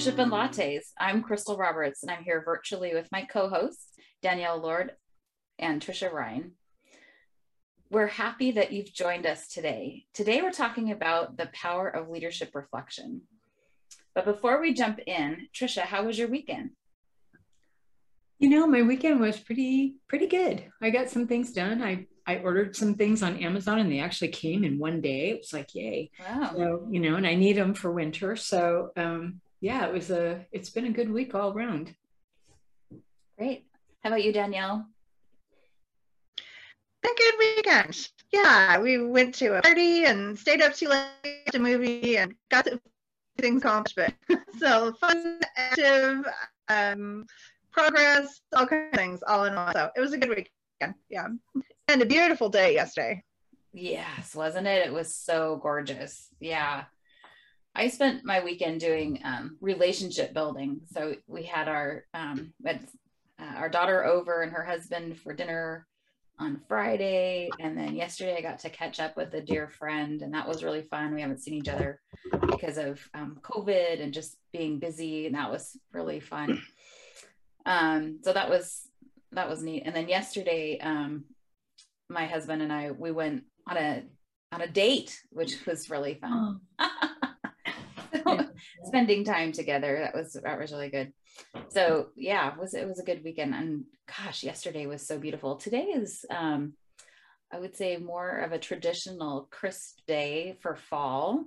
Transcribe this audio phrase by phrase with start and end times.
[0.00, 0.92] Leadership and Lattes.
[0.98, 3.92] I'm Crystal Roberts, and I'm here virtually with my co hosts,
[4.22, 4.92] Danielle Lord
[5.58, 6.52] and Trisha Ryan.
[7.90, 10.06] We're happy that you've joined us today.
[10.14, 13.20] Today, we're talking about the power of leadership reflection.
[14.14, 16.70] But before we jump in, Trisha, how was your weekend?
[18.38, 20.64] You know, my weekend was pretty pretty good.
[20.80, 21.82] I got some things done.
[21.82, 25.28] I I ordered some things on Amazon and they actually came in one day.
[25.28, 26.10] It was like, yay.
[26.18, 26.52] Wow.
[26.56, 28.34] So, you know, and I need them for winter.
[28.34, 31.94] So um yeah, it was a it's been a good week all around.
[33.38, 33.66] Great.
[34.02, 34.86] How about you, Danielle?
[37.02, 38.08] Been good weekend.
[38.32, 41.06] Yeah, we went to a party and stayed up too late
[41.52, 42.80] to movie and got to
[43.38, 44.14] things accomplished.
[44.58, 46.24] so fun, active,
[46.68, 47.26] um,
[47.72, 49.72] progress, all kinds of things all in all.
[49.72, 50.94] So it was a good weekend.
[51.08, 51.28] Yeah.
[51.88, 53.22] And a beautiful day yesterday.
[53.72, 54.86] Yes, wasn't it?
[54.86, 56.28] It was so gorgeous.
[56.40, 56.84] Yeah.
[57.74, 60.80] I spent my weekend doing um, relationship building.
[60.92, 62.86] So we had our um, had,
[63.38, 65.86] uh, our daughter over and her husband for dinner
[66.38, 70.32] on Friday, and then yesterday I got to catch up with a dear friend, and
[70.32, 71.14] that was really fun.
[71.14, 72.00] We haven't seen each other
[72.50, 76.62] because of um, COVID and just being busy, and that was really fun.
[77.66, 78.88] Um, so that was
[79.32, 79.82] that was neat.
[79.84, 81.24] And then yesterday, um,
[82.08, 84.02] my husband and I we went on a
[84.50, 86.60] on a date, which was really fun.
[86.78, 87.10] Oh.
[88.84, 91.12] spending time together that was that was really good.
[91.68, 93.54] So yeah, it was it was a good weekend.
[93.54, 95.56] And gosh, yesterday was so beautiful.
[95.56, 96.74] Today is um,
[97.52, 101.44] I would say more of a traditional crisp day for fall.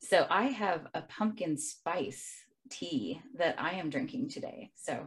[0.00, 4.70] So I have a pumpkin spice tea that I am drinking today.
[4.74, 5.06] So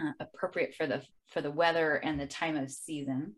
[0.00, 3.34] uh, appropriate for the for the weather and the time of season.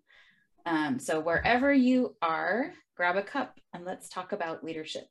[0.65, 5.07] Um, so wherever you are, grab a cup and let's talk about leadership.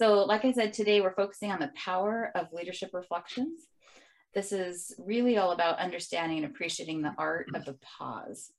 [0.00, 3.66] So, like I said, today we're focusing on the power of leadership reflections.
[4.32, 8.50] This is really all about understanding and appreciating the art of the pause.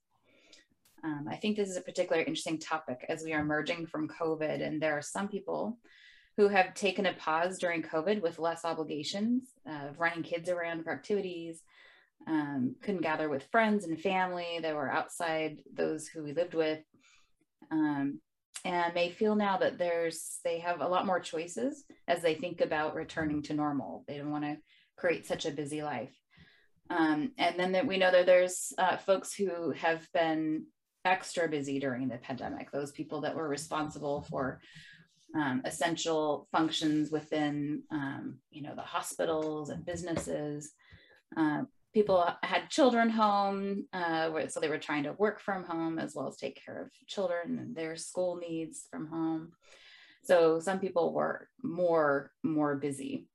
[1.03, 4.63] Um, I think this is a particularly interesting topic as we are emerging from COVID,
[4.63, 5.79] and there are some people
[6.37, 10.91] who have taken a pause during COVID with less obligations of running kids around for
[10.91, 11.63] activities,
[12.27, 16.83] um, couldn't gather with friends and family that were outside those who we lived with,
[17.71, 18.19] um,
[18.63, 22.61] and may feel now that there's they have a lot more choices as they think
[22.61, 24.03] about returning to normal.
[24.07, 24.57] They don't want to
[24.97, 26.15] create such a busy life.
[26.89, 30.65] Um, and then that we know that there's uh, folks who have been
[31.05, 34.61] extra busy during the pandemic, those people that were responsible for
[35.35, 40.73] um, essential functions within, um, you know, the hospitals and businesses.
[41.37, 41.63] Uh,
[41.93, 46.27] people had children home, uh, so they were trying to work from home as well
[46.27, 49.51] as take care of children and their school needs from home.
[50.23, 53.27] So some people were more more busy.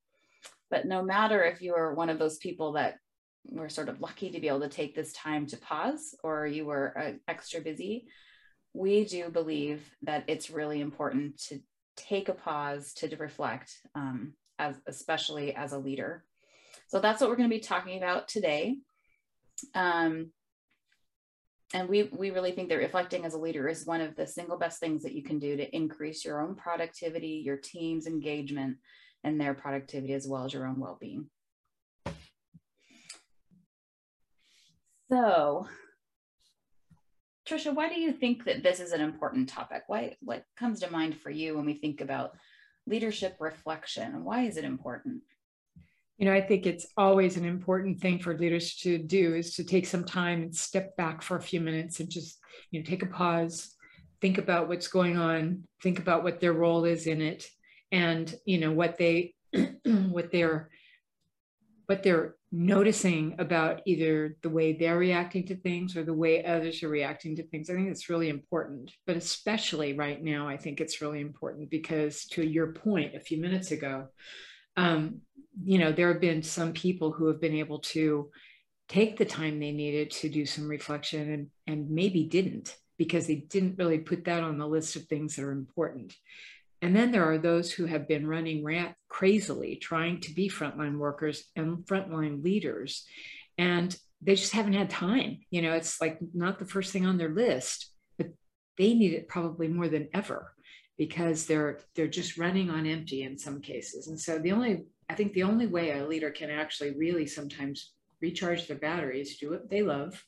[0.70, 2.98] But no matter if you were one of those people that
[3.50, 6.64] were sort of lucky to be able to take this time to pause or you
[6.64, 8.06] were uh, extra busy,
[8.72, 11.60] we do believe that it's really important to
[11.96, 16.24] take a pause to reflect, um, as especially as a leader.
[16.88, 18.76] So that's what we're going to be talking about today.
[19.74, 20.30] Um,
[21.74, 24.56] and we we really think that reflecting as a leader is one of the single
[24.56, 28.76] best things that you can do to increase your own productivity, your team's engagement,
[29.24, 31.28] and their productivity as well as your own well-being.
[35.10, 35.66] So
[37.48, 39.84] Trisha, why do you think that this is an important topic?
[39.86, 42.32] Why, what comes to mind for you when we think about
[42.86, 44.24] leadership reflection?
[44.24, 45.22] Why is it important?
[46.18, 49.64] You know, I think it's always an important thing for leaders to do is to
[49.64, 52.38] take some time and step back for a few minutes and just,
[52.70, 53.74] you know, take a pause,
[54.20, 57.46] think about what's going on, think about what their role is in it,
[57.92, 59.34] and you know what they
[59.84, 60.70] what they're
[61.86, 66.82] what they're noticing about either the way they're reacting to things or the way others
[66.82, 67.70] are reacting to things.
[67.70, 72.24] I think it's really important, but especially right now, I think it's really important because,
[72.32, 74.08] to your point a few minutes ago,
[74.76, 75.20] um,
[75.62, 78.30] you know, there have been some people who have been able to
[78.88, 83.36] take the time they needed to do some reflection and, and maybe didn't because they
[83.36, 86.14] didn't really put that on the list of things that are important.
[86.82, 90.98] And then there are those who have been running rat crazily trying to be frontline
[90.98, 93.04] workers and frontline leaders.
[93.58, 95.40] And they just haven't had time.
[95.50, 98.28] You know, it's like not the first thing on their list, but
[98.78, 100.52] they need it probably more than ever
[100.98, 104.06] because they're they're just running on empty in some cases.
[104.08, 107.92] And so the only I think the only way a leader can actually really sometimes
[108.20, 110.24] recharge their batteries, do what they love,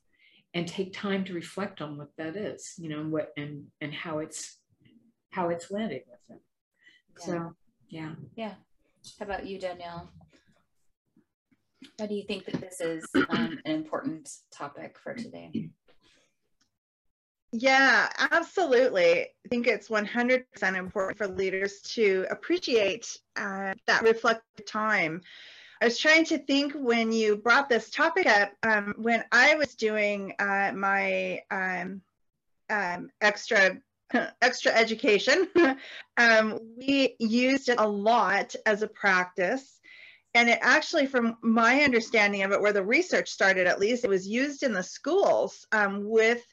[0.55, 3.93] and take time to reflect on what that is, you know, and what and and
[3.93, 4.59] how it's
[5.31, 6.41] how it's landing with them.
[7.19, 7.27] Yeah.
[7.27, 7.55] So
[7.89, 8.13] yeah.
[8.37, 8.55] Yeah.
[9.19, 10.11] How about you, Danielle?
[11.97, 15.71] Why do you think that this is um, an important topic for today?
[17.53, 19.23] Yeah, absolutely.
[19.23, 20.45] I think it's 100%
[20.77, 25.23] important for leaders to appreciate uh, that reflective time.
[25.81, 29.75] I was trying to think when you brought this topic up, um, when I was
[29.77, 32.03] doing uh, my um,
[32.69, 33.79] um, extra
[34.43, 35.49] extra education,
[36.17, 39.81] um, we used it a lot as a practice.
[40.35, 44.11] And it actually, from my understanding of it, where the research started at least, it
[44.11, 46.45] was used in the schools um, with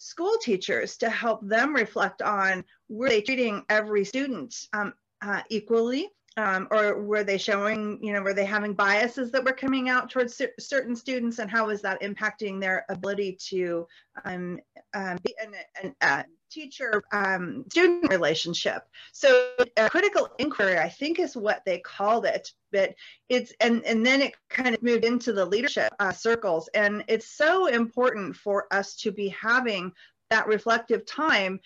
[0.00, 6.08] school teachers to help them reflect on were they treating every student um, uh, equally
[6.38, 10.08] um, or were they showing you know were they having biases that were coming out
[10.08, 13.86] towards cer- certain students and how was that impacting their ability to
[14.24, 14.58] um,
[14.94, 15.52] um be an,
[15.82, 18.82] an, uh, teacher um, student relationship.
[19.12, 19.50] So
[19.88, 22.52] critical inquiry, I think, is what they called it.
[22.72, 22.94] But
[23.28, 27.28] it's and and then it kind of moved into the leadership uh, circles, and it's
[27.28, 29.92] so important for us to be having
[30.30, 31.60] that reflective time.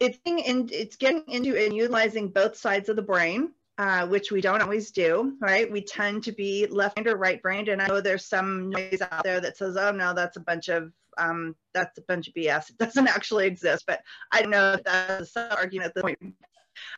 [0.00, 3.52] It's it's getting into and utilizing both sides of the brain.
[3.78, 5.70] Uh, which we don't always do, right?
[5.70, 7.68] We tend to be left or right brained.
[7.68, 10.68] And I know there's some noise out there that says, oh no, that's a bunch
[10.68, 12.70] of um, that's a bunch of BS.
[12.70, 14.02] It doesn't actually exist, but
[14.32, 16.18] I don't know if that's an argument at this point.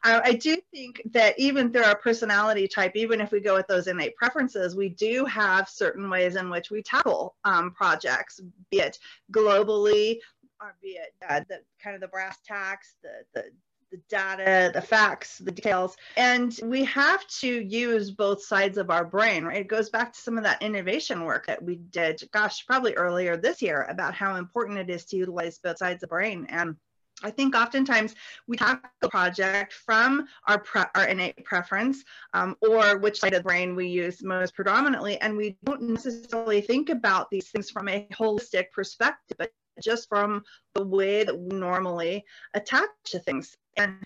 [0.04, 3.66] Uh, I do think that even through our personality type, even if we go with
[3.66, 8.40] those innate preferences, we do have certain ways in which we tackle um, projects,
[8.70, 8.98] be it
[9.32, 10.18] globally,
[10.60, 13.44] or be it uh, the kind of the brass tacks, the, the
[13.90, 15.96] the data, the facts, the details.
[16.16, 19.60] And we have to use both sides of our brain, right?
[19.60, 23.36] It goes back to some of that innovation work that we did, gosh, probably earlier
[23.36, 26.46] this year about how important it is to utilize both sides of the brain.
[26.48, 26.76] And
[27.22, 28.14] I think oftentimes
[28.46, 32.02] we tackle the project from our, pre- our innate preference
[32.32, 36.60] um, or which side of the brain we use most predominantly, and we don't necessarily
[36.60, 39.52] think about these things from a holistic perspective, but
[39.82, 40.42] just from
[40.74, 43.96] the way that we normally attach to things and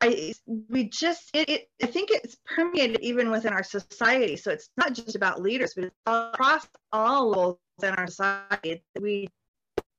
[0.00, 0.34] I
[0.68, 4.36] we just it, it, I think it's permeated even within our society.
[4.36, 9.28] So it's not just about leaders, but it's across all levels in our society we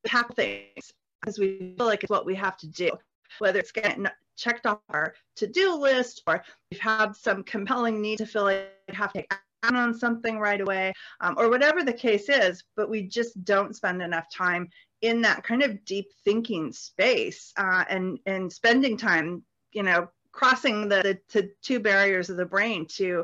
[0.08, 0.92] have things
[1.22, 2.92] because we feel like it's what we have to do,
[3.40, 8.26] whether it's getting checked off our to-do list or we've had some compelling need to
[8.26, 10.92] feel like we have to take action on something right away,
[11.22, 12.64] um, or whatever the case is.
[12.76, 14.68] But we just don't spend enough time
[15.04, 20.90] in that kind of deep thinking space uh, and and spending time you know crossing
[20.90, 23.24] the, the two barriers of the brain to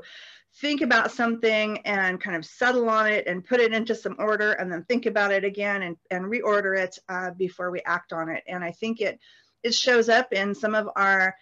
[0.57, 4.51] think about something and kind of settle on it and put it into some order
[4.53, 8.29] and then think about it again and, and reorder it uh, before we act on
[8.29, 8.43] it.
[8.47, 9.19] And i think it
[9.63, 11.35] it shows up in some of our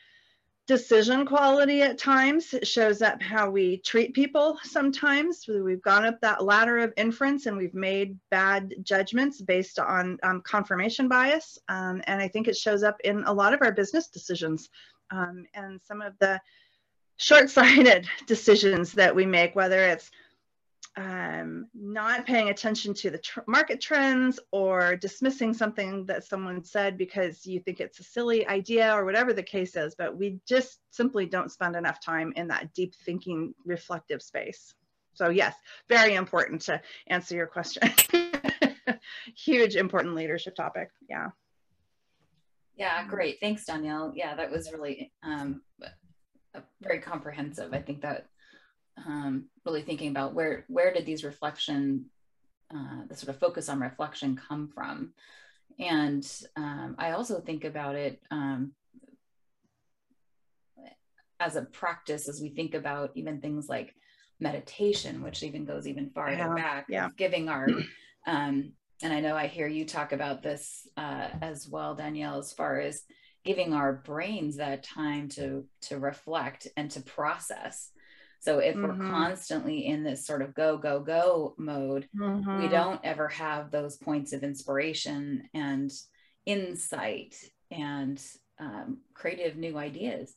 [0.68, 2.54] decision quality at times.
[2.64, 5.46] Shows up how we treat people sometimes.
[5.48, 10.42] We've gone up that ladder of inference and we've made bad judgments based on um,
[10.42, 11.58] confirmation bias.
[11.70, 14.70] Um, and I think it shows up in a lot of our business decisions
[15.10, 16.40] um, and some of the
[17.16, 20.12] short sighted decisions that we make, whether it's
[20.98, 26.98] um, not paying attention to the tr- market trends or dismissing something that someone said
[26.98, 30.80] because you think it's a silly idea or whatever the case is, but we just
[30.90, 34.74] simply don't spend enough time in that deep thinking, reflective space.
[35.14, 35.56] So, yes,
[35.88, 37.92] very important to answer your question.
[39.38, 40.90] Huge, important leadership topic.
[41.08, 41.30] Yeah.
[42.76, 43.38] Yeah, great.
[43.40, 44.14] Thanks, Danielle.
[44.16, 45.62] Yeah, that was really um,
[46.82, 47.74] very comprehensive.
[47.74, 48.28] I think that
[49.06, 52.06] um, really thinking about where where did these reflection
[52.74, 55.14] uh, the sort of focus on reflection come from?
[55.80, 58.74] And um, i also think about it um,
[61.40, 63.94] as a practice as we think about even things like
[64.40, 67.10] meditation which even goes even farther yeah, back yeah.
[67.18, 67.68] giving our
[68.28, 72.54] um, and i know i hear you talk about this uh, as well danielle as
[72.54, 73.04] far as
[73.44, 77.92] giving our brains that time to to reflect and to process
[78.40, 79.00] so if mm-hmm.
[79.00, 82.62] we're constantly in this sort of go, go, go mode, mm-hmm.
[82.62, 85.92] we don't ever have those points of inspiration and
[86.46, 87.36] insight
[87.72, 88.22] and
[88.60, 90.36] um, creative new ideas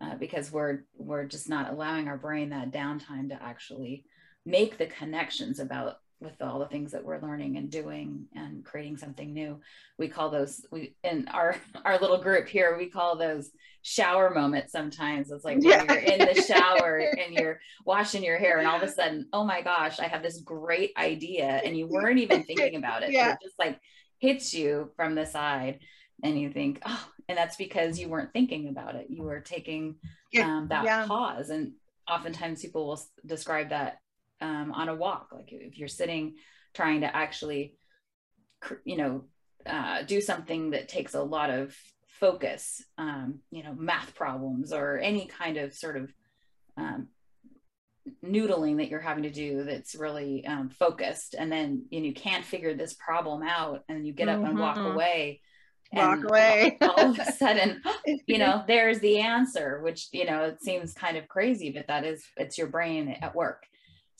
[0.00, 4.04] uh, because we're we're just not allowing our brain that downtime to actually
[4.44, 8.96] make the connections about with all the things that we're learning and doing and creating
[8.96, 9.60] something new
[9.98, 13.50] we call those we in our our little group here we call those
[13.82, 15.84] shower moments sometimes it's like yeah.
[15.84, 19.44] you're in the shower and you're washing your hair and all of a sudden oh
[19.44, 23.32] my gosh i have this great idea and you weren't even thinking about it yeah.
[23.32, 23.78] it just like
[24.18, 25.80] hits you from the side
[26.22, 29.96] and you think oh and that's because you weren't thinking about it you were taking
[30.42, 31.06] um, that yeah.
[31.06, 31.72] pause and
[32.08, 33.98] oftentimes people will describe that
[34.44, 35.28] um, on a walk.
[35.32, 36.34] Like if you're sitting
[36.74, 37.74] trying to actually
[38.84, 39.24] you know
[39.66, 41.74] uh, do something that takes a lot of
[42.06, 46.12] focus um, you know math problems or any kind of sort of
[46.76, 47.08] um,
[48.24, 52.14] noodling that you're having to do that's really um, focused and then you, know, you
[52.14, 54.50] can't figure this problem out and you get up mm-hmm.
[54.50, 55.40] and walk away
[55.92, 56.76] walk away.
[56.82, 57.80] all of a sudden
[58.26, 62.04] you know there's the answer which you know it seems kind of crazy but that
[62.04, 63.64] is it's your brain at work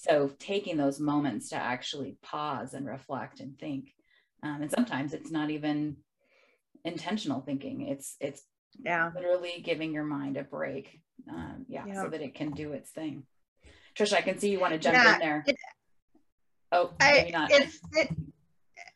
[0.04, 3.92] so taking those moments to actually pause and reflect and think
[4.42, 5.96] um, and sometimes it's not even
[6.84, 8.42] intentional thinking it's it's
[8.84, 9.10] yeah.
[9.14, 12.90] literally giving your mind a break um, yeah, yeah, so that it can do its
[12.90, 13.22] thing.
[13.96, 15.44] Trisha i can see you want to jump yeah, in there.
[15.46, 15.56] it,
[16.72, 17.50] oh I, not.
[17.52, 18.08] it's it,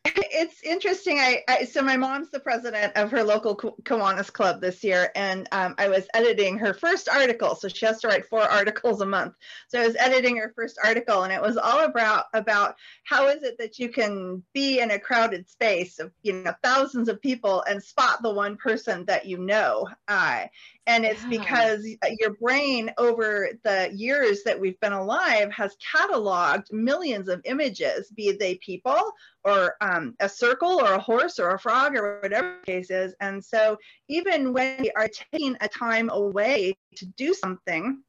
[0.39, 1.19] it's interesting.
[1.19, 5.49] I, I, so my mom's the president of her local Kiwanis club this year, and
[5.51, 7.55] um, I was editing her first article.
[7.55, 9.33] So she has to write four articles a month.
[9.67, 13.43] So I was editing her first article, and it was all about about how is
[13.43, 17.61] it that you can be in a crowded space of you know thousands of people
[17.67, 19.89] and spot the one person that you know.
[20.07, 20.45] Uh,
[20.87, 21.29] and it's yeah.
[21.29, 21.85] because
[22.19, 28.31] your brain over the years that we've been alive has cataloged millions of images be
[28.31, 29.11] they people
[29.43, 33.13] or um, a circle or a horse or a frog or whatever the case is
[33.19, 38.01] and so even when we are taking a time away to do something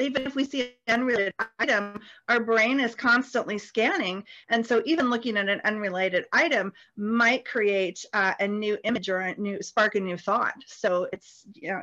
[0.00, 4.24] even if we see an unrelated item, our brain is constantly scanning.
[4.48, 9.18] And so even looking at an unrelated item might create uh, a new image or
[9.18, 10.54] a new spark a new thought.
[10.66, 11.82] So it's, you know,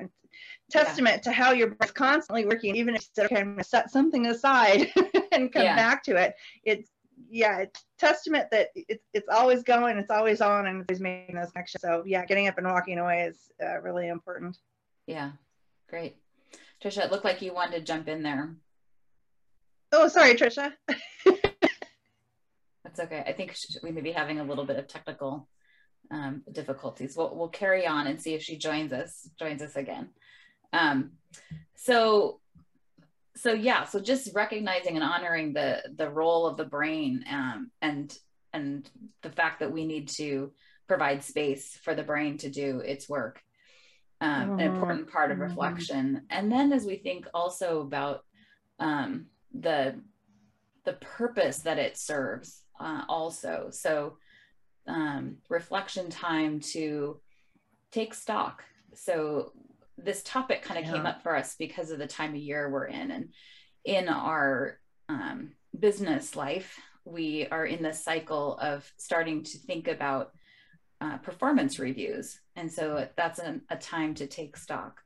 [0.71, 1.21] testament yeah.
[1.21, 4.25] to how your brain's constantly working, even if you said, okay, I'm gonna set something
[4.27, 4.91] aside
[5.31, 5.75] and come yeah.
[5.75, 6.35] back to it.
[6.63, 6.89] It's
[7.29, 11.51] yeah, it's testament that it's it's always going, it's always on, and it's making those
[11.51, 11.81] connections.
[11.81, 14.57] So yeah, getting up and walking away is uh, really important.
[15.07, 15.31] Yeah,
[15.89, 16.17] great.
[16.83, 18.55] Trisha, it looked like you wanted to jump in there.
[19.91, 20.73] Oh, sorry, Trisha.
[22.83, 23.23] That's okay.
[23.25, 25.47] I think we may be having a little bit of technical
[26.11, 27.15] um, difficulties.
[27.17, 30.09] We'll, we'll carry on and see if she joins us, joins us again.
[30.73, 31.11] Um,
[31.75, 32.39] so,
[33.39, 38.15] so yeah, so just recognizing and honoring the the role of the brain um, and
[38.53, 38.89] and
[39.21, 40.51] the fact that we need to
[40.87, 43.43] provide space for the brain to do its work
[44.21, 44.59] um, mm-hmm.
[44.59, 45.47] an important part of mm-hmm.
[45.47, 46.23] reflection.
[46.29, 48.23] And then as we think also about
[48.79, 49.99] um, the
[50.85, 54.17] the purpose that it serves, uh, also so
[54.87, 57.19] um, reflection time to
[57.91, 58.63] take stock.
[58.95, 59.51] So
[60.03, 60.93] this topic kind of yeah.
[60.93, 63.29] came up for us because of the time of year we're in, and
[63.85, 70.31] in our um, business life, we are in the cycle of starting to think about
[71.01, 72.39] uh, performance reviews.
[72.55, 75.01] And so that's an, a time to take stock.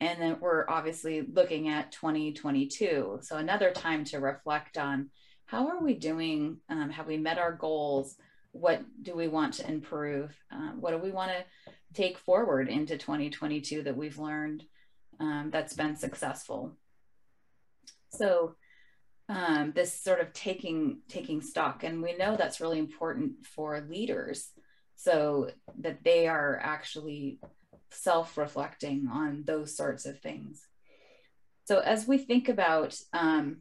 [0.00, 3.20] And then we're obviously looking at 2022.
[3.22, 5.10] So another time to reflect on
[5.46, 6.58] how are we doing?
[6.68, 8.16] Um, have we met our goals?
[8.52, 10.36] What do we want to improve?
[10.50, 14.64] Um, what do we want to take forward into 2022 that we've learned
[15.20, 16.76] um, that's been successful?
[18.10, 18.54] So
[19.28, 24.50] um, this sort of taking taking stock, and we know that's really important for leaders
[24.96, 27.38] so that they are actually
[27.90, 30.66] self reflecting on those sorts of things.
[31.66, 33.58] So, as we think about um,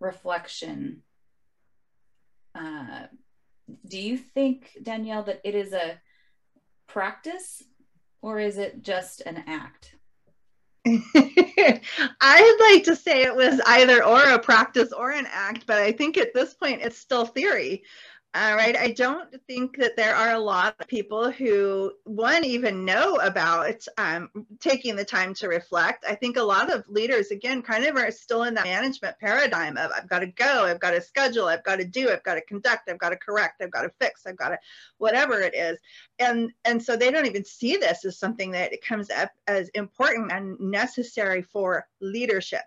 [0.00, 1.02] reflection,
[2.54, 3.06] uh,
[3.86, 6.00] do you think, Danielle, that it is a
[6.92, 7.62] practice
[8.20, 9.96] or is it just an act?
[10.86, 15.92] I'd like to say it was either or a practice or an act, but I
[15.92, 17.84] think at this point it's still theory.
[18.34, 18.74] All right.
[18.74, 23.86] I don't think that there are a lot of people who, one, even know about
[23.98, 26.06] um, taking the time to reflect.
[26.08, 29.76] I think a lot of leaders, again, kind of are still in that management paradigm
[29.76, 32.36] of I've got to go, I've got to schedule, I've got to do, I've got
[32.36, 34.58] to conduct, I've got to correct, I've got to fix, I've got to
[34.96, 35.78] whatever it is.
[36.18, 40.32] And, and so they don't even see this as something that comes up as important
[40.32, 42.62] and necessary for leadership.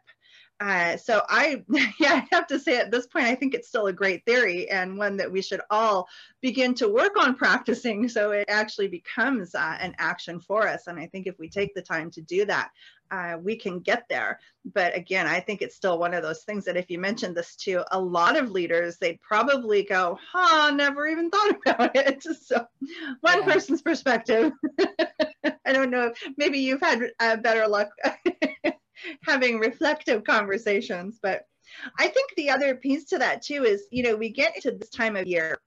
[0.60, 1.64] Uh, so I,
[2.00, 4.70] yeah, I have to say at this point, I think it's still a great theory
[4.70, 6.08] and one that we should all
[6.42, 10.88] begin to work on practicing so it actually becomes uh, an action for us.
[10.88, 12.70] And I think if we take the time to do that,
[13.12, 14.40] uh, we can get there.
[14.74, 17.56] But again, I think it's still one of those things that if you mentioned this
[17.58, 22.24] to a lot of leaders, they'd probably go, huh, never even thought about it.
[22.24, 22.66] So
[23.22, 23.46] one yeah.
[23.46, 24.54] person's perspective.
[25.44, 27.90] I don't know, maybe you've had uh, better luck
[29.24, 31.20] having reflective conversations.
[31.22, 31.48] But
[32.00, 34.90] I think the other piece to that too is, you know, we get into this
[34.90, 35.58] time of year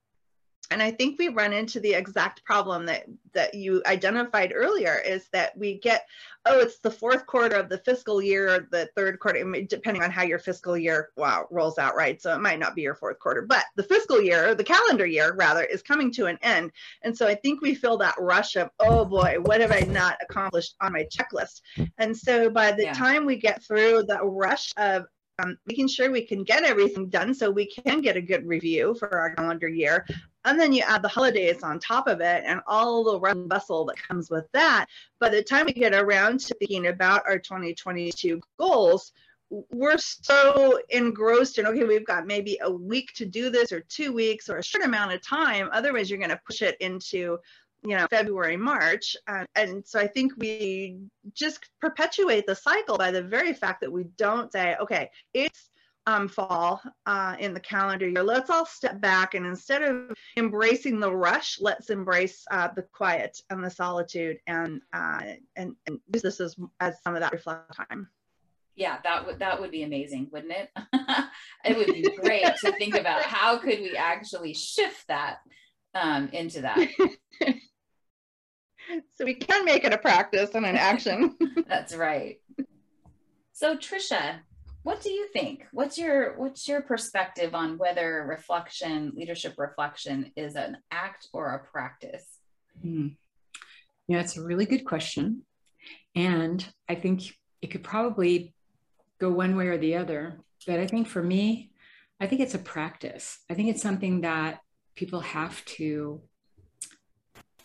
[0.71, 5.29] and I think we run into the exact problem that that you identified earlier is
[5.33, 6.07] that we get
[6.47, 10.11] oh it's the fourth quarter of the fiscal year or the third quarter depending on
[10.11, 12.21] how your fiscal year wow rolls out right?
[12.21, 15.07] So it might not be your fourth quarter but the fiscal year or the calendar
[15.07, 16.73] year rather is coming to an end.
[17.03, 20.19] And so I think we feel that rush of oh boy what have I not
[20.23, 21.63] accomplished on my checklist?
[21.99, 22.93] And so by the yeah.
[22.93, 25.07] time we get through the rush of
[25.41, 28.95] um, making sure we can get everything done so we can get a good review
[28.99, 30.05] for our calendar year
[30.45, 33.85] and then you add the holidays on top of it and all the run bustle
[33.85, 34.87] that comes with that.
[35.21, 39.13] By the time we get around to thinking about our 2022 goals,
[39.51, 44.13] we're so engrossed in okay we've got maybe a week to do this or two
[44.13, 47.39] weeks or a short amount of time otherwise you're going to push it into
[47.85, 50.99] you know february march uh, and so i think we
[51.33, 55.71] just perpetuate the cycle by the very fact that we don't say okay it's
[56.09, 61.01] um, fall uh, in the calendar year, let's all step back and instead of embracing
[61.01, 65.21] the rush, let's embrace uh, the quiet and the solitude and, uh,
[65.57, 68.09] and, and use this as, as some of that reflect time.
[68.75, 70.71] Yeah, that would that would be amazing, wouldn't it?
[71.65, 75.39] it would be great to think about how could we actually shift that
[75.99, 76.79] um, into that.
[79.15, 81.37] so we can make it a practice and an action.
[81.69, 82.41] That's right.
[83.53, 84.41] So Trisha,
[84.83, 90.55] what do you think what's your what's your perspective on whether reflection leadership reflection is
[90.55, 92.39] an act or a practice
[92.81, 93.09] hmm.
[94.07, 95.43] yeah it's a really good question
[96.15, 97.23] and i think
[97.61, 98.55] it could probably
[99.21, 101.71] go one way or the other but i think for me
[102.21, 104.61] i think it's a practice i think it's something that
[104.99, 106.21] people have to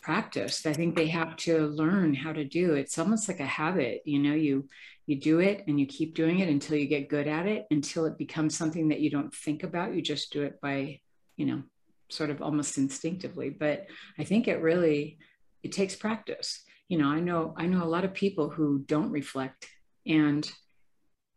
[0.00, 0.66] practice.
[0.66, 4.20] I think they have to learn how to do it's almost like a habit you
[4.20, 4.68] know you
[5.06, 8.06] you do it and you keep doing it until you get good at it until
[8.06, 9.94] it becomes something that you don't think about.
[9.94, 11.00] You just do it by
[11.36, 11.62] you know
[12.08, 13.50] sort of almost instinctively.
[13.50, 13.86] But
[14.20, 15.18] i think it really
[15.64, 16.62] it takes practice.
[16.88, 19.66] You know i know i know a lot of people who don't reflect
[20.06, 20.42] and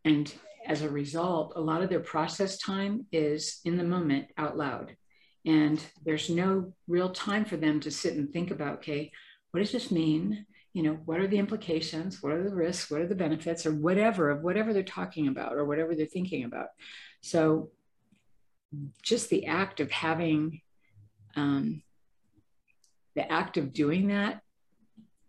[0.04, 0.32] and
[0.66, 4.94] as a result a lot of their process time is in the moment out loud
[5.46, 9.10] and there's no real time for them to sit and think about okay
[9.50, 10.46] what does this mean?
[10.72, 12.22] You know what are the implications?
[12.22, 12.90] What are the risks?
[12.90, 13.66] What are the benefits?
[13.66, 16.68] Or whatever of whatever they're talking about or whatever they're thinking about.
[17.22, 17.70] So
[19.02, 20.60] just the act of having
[21.36, 21.82] um,
[23.16, 24.42] the act of doing that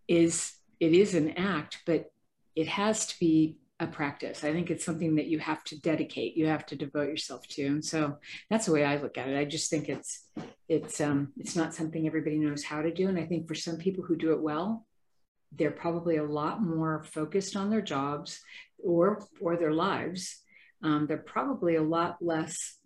[0.08, 2.12] is it is an act but
[2.56, 4.44] it has to be a practice.
[4.44, 7.66] I think it's something that you have to dedicate you have to devote yourself to.
[7.66, 8.18] And so
[8.50, 9.38] that's the way i look at it.
[9.38, 10.26] I just think it's
[10.68, 13.08] it's um it's not something everybody knows how to do.
[13.08, 14.86] And i think for some people who do it well
[15.52, 18.40] they're probably a lot more focused on their jobs
[18.78, 20.42] or or their lives.
[20.84, 22.78] Um, they're probably a lot less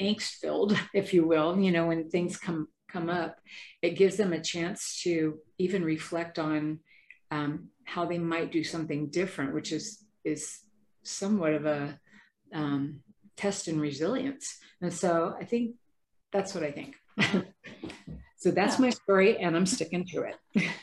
[0.00, 3.38] angst filled if you will you know when things come come up.
[3.80, 6.80] It gives them a chance to even reflect on
[7.30, 10.58] um, how they might do something different which is is
[11.02, 11.98] somewhat of a
[12.54, 13.00] um,
[13.36, 15.76] test in resilience and so i think
[16.32, 16.96] that's what i think
[18.42, 18.86] So that's yeah.
[18.86, 20.36] my story, and I'm sticking to it.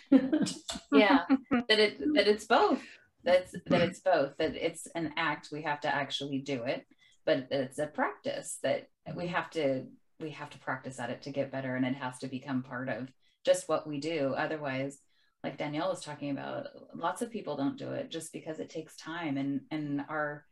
[0.94, 1.26] yeah,
[1.68, 2.82] that it that it's both.
[3.26, 4.38] That's that it's both.
[4.38, 5.50] That it's an act.
[5.52, 6.86] We have to actually do it,
[7.26, 9.88] but it's a practice that we have to
[10.22, 12.88] we have to practice at it to get better, and it has to become part
[12.88, 13.10] of
[13.46, 14.34] just what we do.
[14.38, 15.00] Otherwise,
[15.44, 18.96] like Danielle was talking about, lots of people don't do it just because it takes
[18.98, 20.46] time, and and our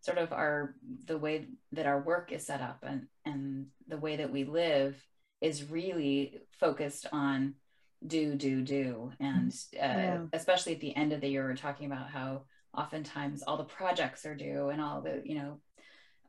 [0.00, 0.74] sort of our
[1.06, 4.96] the way that our work is set up and and the way that we live
[5.40, 7.54] is really focused on
[8.06, 9.12] do do do.
[9.18, 10.24] And uh, yeah.
[10.32, 12.42] especially at the end of the year we're talking about how
[12.76, 15.60] oftentimes all the projects are due and all the you know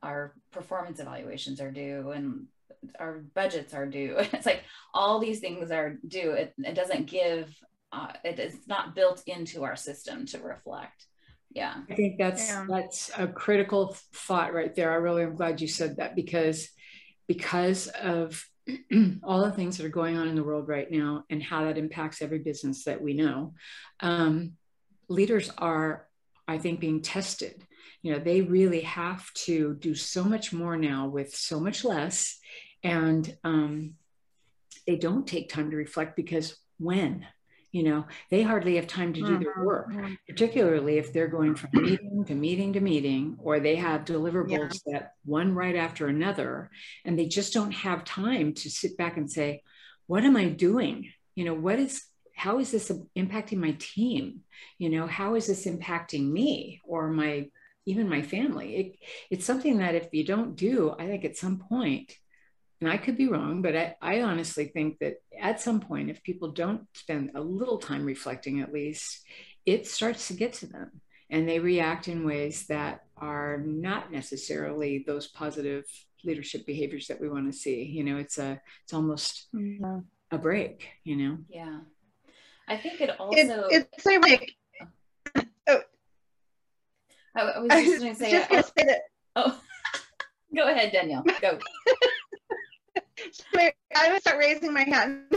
[0.02, 2.48] our performance evaluations are due and
[3.00, 4.16] our budgets are due.
[4.34, 6.32] It's like all these things are due.
[6.32, 7.54] It, it doesn't give
[7.92, 11.06] uh, it is not built into our system to reflect
[11.52, 12.66] yeah i think that's yeah.
[12.70, 16.70] that's a critical thought right there i really am glad you said that because
[17.28, 18.44] because of
[19.24, 21.78] all the things that are going on in the world right now and how that
[21.78, 23.54] impacts every business that we know,
[24.00, 24.54] um,
[25.08, 26.08] leaders are,
[26.48, 27.66] I think, being tested.
[28.02, 32.40] You know, they really have to do so much more now with so much less.
[32.84, 33.96] And um,
[34.88, 37.26] they don't take time to reflect because when?
[37.72, 40.14] You know they hardly have time to do their mm-hmm, work mm-hmm.
[40.28, 45.00] particularly if they're going from meeting to meeting to meeting or they have deliverables yeah.
[45.00, 46.70] that one right after another
[47.06, 49.62] and they just don't have time to sit back and say
[50.08, 52.04] what am i doing you know what is
[52.36, 54.42] how is this impacting my team
[54.78, 57.48] you know how is this impacting me or my
[57.86, 58.96] even my family it,
[59.30, 62.14] it's something that if you don't do i think at some point
[62.82, 66.24] and I could be wrong, but I, I honestly think that at some point, if
[66.24, 69.26] people don't spend a little time reflecting at least,
[69.66, 75.04] it starts to get to them and they react in ways that are not necessarily
[75.06, 75.84] those positive
[76.24, 77.84] leadership behaviors that we want to see.
[77.84, 80.00] You know, it's a, it's almost yeah.
[80.32, 81.38] a break, you know?
[81.50, 81.80] Yeah.
[82.68, 84.56] I think it also, it, it's like,
[85.68, 85.82] oh,
[87.36, 88.72] I, I was just going to say, just gonna oh.
[88.78, 89.02] say that.
[89.36, 89.62] Oh,
[90.56, 91.24] go ahead, Danielle.
[91.42, 91.60] Go.
[93.96, 95.24] I would start raising my hand.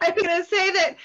[0.00, 0.96] I'm to say that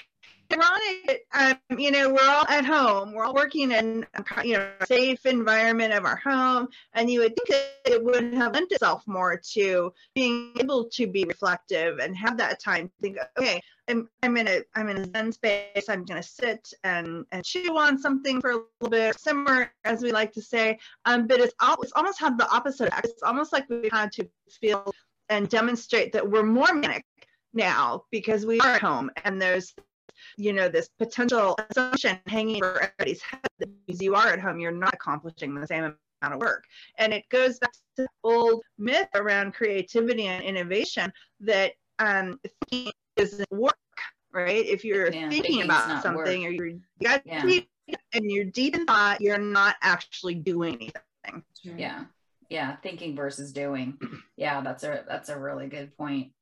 [0.52, 3.12] ironic, um, you know, we're all at home.
[3.12, 4.06] We're all working in,
[4.42, 8.34] you know, a safe environment of our home, and you would think that it would
[8.34, 12.94] have lent itself more to being able to be reflective and have that time to
[13.00, 15.88] think, okay, I'm, I'm in a I'm in a Zen space.
[15.88, 20.02] I'm going to sit and and chew on something for a little bit, simmer, as
[20.02, 20.78] we like to say.
[21.04, 22.92] Um, but it's, it's almost had the opposite.
[23.02, 24.92] It's almost like we've had to feel
[25.28, 27.04] and demonstrate that we're more manic
[27.54, 29.74] now because we are at home and there's
[30.36, 34.60] you know this potential assumption hanging over everybody's head that because you are at home
[34.60, 36.64] you're not accomplishing the same amount of work.
[36.98, 42.92] And it goes back to the old myth around creativity and innovation that um, thinking
[43.16, 43.76] doesn't work
[44.34, 44.66] right?
[44.66, 46.26] If you're yeah, thinking about something work.
[46.48, 46.80] or you're you
[47.24, 47.96] yeah.
[48.12, 51.44] and you're deep in thought you're not actually doing anything.
[51.62, 52.04] Yeah.
[52.50, 53.96] Yeah thinking versus doing.
[54.36, 56.32] Yeah that's a that's a really good point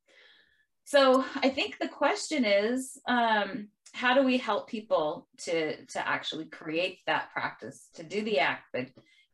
[0.84, 6.46] so i think the question is um, how do we help people to to actually
[6.46, 8.86] create that practice to do the act but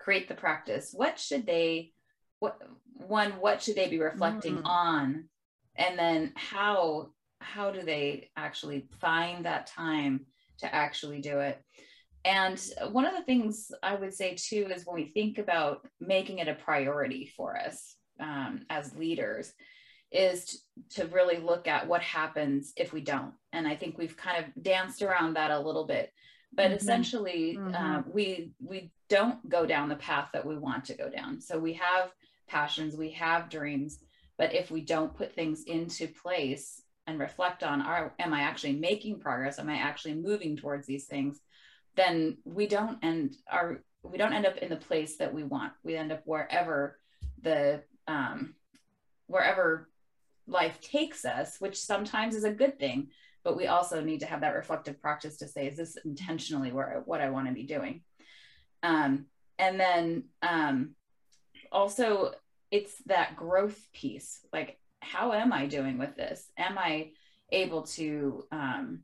[0.09, 0.93] create the practice?
[0.95, 1.93] What should they
[2.41, 2.59] what
[2.95, 4.67] one what should they be reflecting mm-hmm.
[4.67, 5.29] on?
[5.77, 10.27] And then how how do they actually find that time
[10.61, 11.63] to actually do it?
[12.25, 16.39] And one of the things i would say too is when we think about making
[16.39, 19.53] it a priority for us um, as leaders
[20.11, 23.33] is to really look at what happens if we don't.
[23.53, 26.13] And I think we've kind of danced around that a little bit.
[26.53, 26.77] But mm-hmm.
[26.77, 27.75] essentially, mm-hmm.
[27.75, 31.41] Uh, we we don't go down the path that we want to go down.
[31.41, 32.11] So we have
[32.47, 33.99] passions, we have dreams,
[34.39, 38.75] but if we don't put things into place and reflect on, are am I actually
[38.75, 39.59] making progress?
[39.59, 41.41] Am I actually moving towards these things?
[41.97, 45.73] Then we don't end our we don't end up in the place that we want.
[45.83, 46.99] We end up wherever
[47.43, 48.55] the um,
[49.27, 49.89] wherever
[50.49, 53.09] life takes us, which sometimes is a good thing,
[53.45, 57.03] but we also need to have that reflective practice to say, is this intentionally where
[57.05, 58.03] what I want to be doing?
[58.83, 59.27] Um,
[59.59, 60.95] and then um,
[61.71, 62.33] also,
[62.71, 64.41] it's that growth piece.
[64.53, 66.51] Like, how am I doing with this?
[66.57, 67.13] Am I
[67.51, 68.45] able to?
[68.51, 69.01] Um,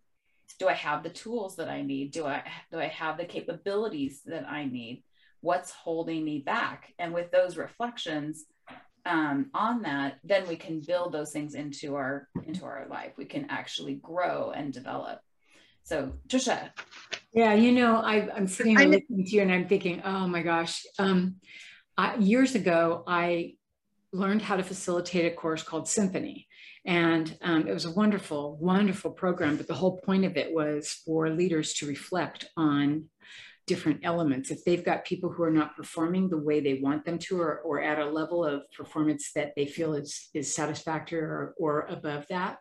[0.59, 2.13] do I have the tools that I need?
[2.13, 5.03] Do I do I have the capabilities that I need?
[5.41, 6.93] What's holding me back?
[6.99, 8.45] And with those reflections,
[9.07, 13.13] um, on that, then we can build those things into our into our life.
[13.17, 15.21] We can actually grow and develop.
[15.83, 16.71] So, Trisha.
[17.35, 20.43] Yeah, you know, I, am sitting here listening to you, and I'm thinking, oh my
[20.43, 20.85] gosh.
[20.99, 21.37] Um,
[21.99, 23.55] I, years ago, I
[24.13, 26.47] learned how to facilitate a course called Symphony.
[26.87, 29.57] And um, it was a wonderful, wonderful program.
[29.57, 33.07] But the whole point of it was for leaders to reflect on
[33.67, 34.51] different elements.
[34.51, 37.61] If they've got people who are not performing the way they want them to, or,
[37.61, 42.27] or at a level of performance that they feel is, is satisfactory or, or above
[42.29, 42.59] that,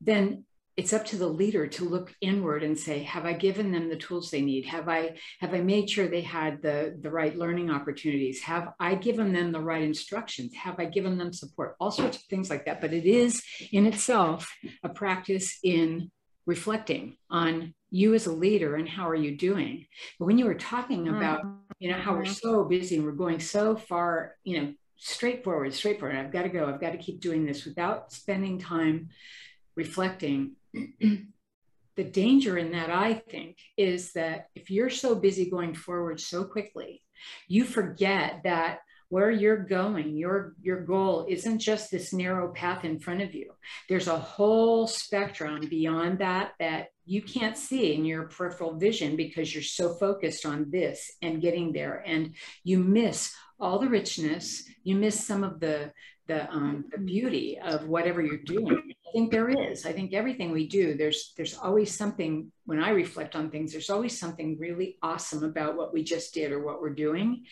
[0.00, 0.44] then
[0.76, 3.96] it's up to the leader to look inward and say have i given them the
[3.96, 4.64] tools they need?
[4.64, 8.40] Have i have i made sure they had the the right learning opportunities?
[8.40, 10.54] Have i given them the right instructions?
[10.54, 11.76] Have i given them support?
[11.80, 12.80] All sorts of things like that.
[12.80, 14.50] But it is in itself
[14.82, 16.10] a practice in
[16.46, 19.86] reflecting on you as a leader and how are you doing
[20.18, 21.72] but when you were talking about mm-hmm.
[21.78, 26.16] you know how we're so busy and we're going so far you know straightforward straightforward
[26.16, 29.08] i've got to go i've got to keep doing this without spending time
[29.74, 30.52] reflecting
[31.00, 36.44] the danger in that i think is that if you're so busy going forward so
[36.44, 37.02] quickly
[37.48, 42.98] you forget that where you're going your your goal isn't just this narrow path in
[42.98, 43.52] front of you.
[43.88, 49.52] There's a whole spectrum beyond that that you can't see in your peripheral vision because
[49.52, 52.04] you're so focused on this and getting there.
[52.06, 54.64] And you miss all the richness.
[54.84, 55.92] You miss some of the
[56.30, 58.80] the, um, the beauty of whatever you're doing.
[59.08, 59.84] I think there is.
[59.84, 63.90] I think everything we do there's there's always something when i reflect on things there's
[63.90, 67.44] always something really awesome about what we just did or what we're doing.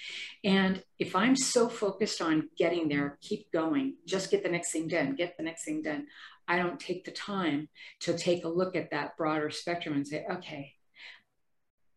[0.45, 3.95] And if i'm so focused on getting there keep going.
[4.07, 5.17] Just get the next thing done.
[5.17, 6.07] Get the next thing done.
[6.47, 7.69] I don't take the time
[8.01, 10.75] to take a look at that broader spectrum and say, okay,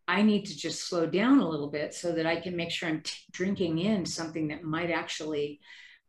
[0.08, 2.90] I need to just slow down a little bit so that I can make sure
[2.90, 5.62] I'm t- drinking in something that might actually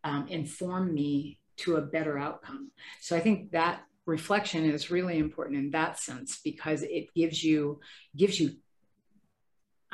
[0.04, 2.70] um, inform me to a better outcome.
[3.00, 7.80] So I think that reflection is really important in that sense because it gives you
[8.16, 8.56] gives you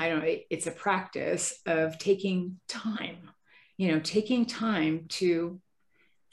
[0.00, 3.30] I don't know, it's a practice of taking time,
[3.76, 5.60] you know, taking time to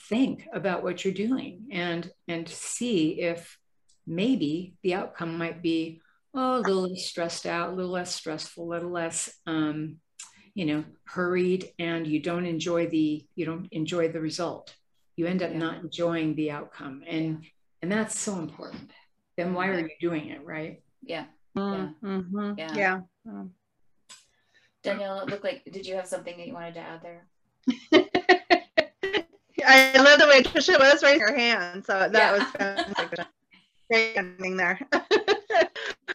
[0.03, 3.57] think about what you're doing and and see if
[4.05, 6.01] maybe the outcome might be
[6.35, 9.97] oh, a little less stressed out, a little less stressful, a little less um,
[10.55, 14.73] you know, hurried and you don't enjoy the you don't enjoy the result.
[15.17, 15.59] You end up yeah.
[15.59, 17.03] not enjoying the outcome.
[17.07, 17.43] And
[17.81, 18.89] and that's so important.
[19.37, 20.81] Then why are you doing it, right?
[21.03, 21.25] Yeah.
[21.55, 22.53] Mm-hmm.
[22.57, 22.73] Yeah.
[22.73, 23.01] Yeah.
[23.25, 23.43] yeah.
[24.81, 27.27] Danielle, it looked like did you have something that you wanted to add there?
[29.67, 31.85] I love the way Trisha was raising her hand.
[31.85, 32.31] So that yeah.
[32.31, 33.25] was fantastic.
[33.91, 34.79] Great ending there.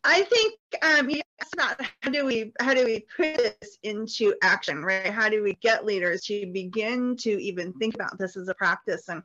[0.04, 4.82] I think um, asked about how do we how do we put this into action,
[4.82, 5.06] right?
[5.06, 9.08] How do we get leaders to begin to even think about this as a practice?
[9.08, 9.22] And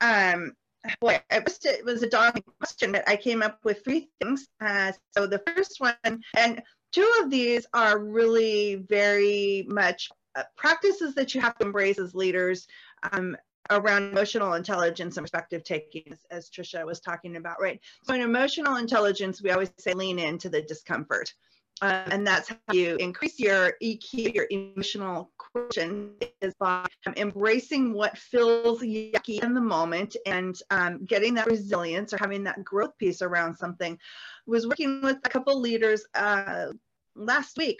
[0.00, 0.52] um,
[1.00, 4.48] boy, it was, it was a daunting question, but I came up with three things.
[4.60, 5.96] Uh, so the first one,
[6.36, 11.98] and two of these are really very much uh, practices that you have to embrace
[11.98, 12.66] as leaders.
[13.12, 13.36] Um,
[13.70, 17.80] around emotional intelligence and perspective taking, as, as Trisha was talking about, right?
[18.02, 21.32] So in emotional intelligence, we always say lean into the discomfort.
[21.80, 27.92] Um, and that's how you increase your EQ, your emotional quotient, is by um, embracing
[27.92, 32.98] what feels yucky in the moment and um, getting that resilience or having that growth
[32.98, 33.94] piece around something.
[33.94, 33.98] I
[34.46, 36.66] was working with a couple leaders uh,
[37.14, 37.78] last week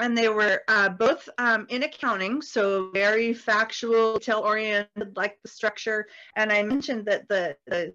[0.00, 5.48] and they were uh, both um, in accounting, so very factual, detail oriented, like the
[5.48, 6.06] structure.
[6.36, 7.92] And I mentioned that the, the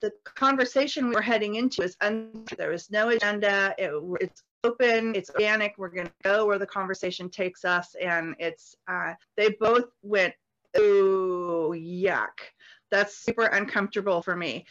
[0.00, 3.74] the conversation we were heading into is un- there was no agenda.
[3.76, 5.14] It, it's open.
[5.14, 5.74] It's organic.
[5.76, 8.76] We're going to go where the conversation takes us, and it's.
[8.88, 10.32] Uh, they both went,
[10.76, 12.38] oh yuck
[12.90, 14.66] that's super uncomfortable for me.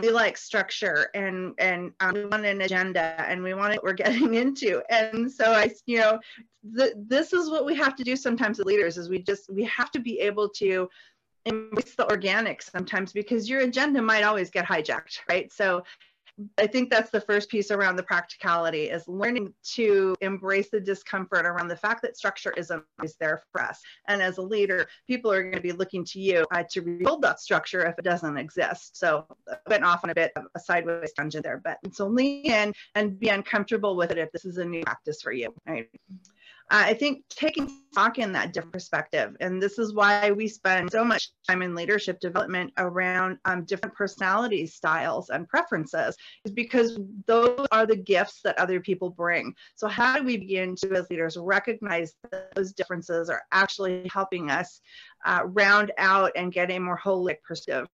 [0.00, 3.92] We like structure and and um, we want an agenda and we want what we're
[3.92, 4.82] getting into.
[4.90, 6.18] And so I, you know,
[6.76, 9.64] th- this is what we have to do sometimes as leaders is we just we
[9.64, 10.88] have to be able to
[11.46, 15.52] embrace the organic sometimes because your agenda might always get hijacked, right?
[15.52, 15.84] So
[16.58, 21.46] I think that's the first piece around the practicality is learning to embrace the discomfort
[21.46, 23.80] around the fact that structure isn't always there for us.
[24.08, 27.22] And as a leader, people are going to be looking to you uh, to rebuild
[27.22, 28.96] that structure if it doesn't exist.
[28.96, 32.46] So I went off on a bit of a sideways tangent there, but so lean
[32.46, 35.54] in and be uncomfortable with it if this is a new practice for you.
[35.68, 35.88] Right?
[36.70, 40.90] Uh, I think taking stock in that different perspective, and this is why we spend
[40.90, 46.98] so much time in leadership development around um, different personality styles and preferences, is because
[47.26, 49.54] those are the gifts that other people bring.
[49.74, 52.14] So how do we begin to, as leaders, recognize
[52.54, 54.80] those differences are actually helping us
[55.24, 57.88] uh, round out and get a more holistic perspective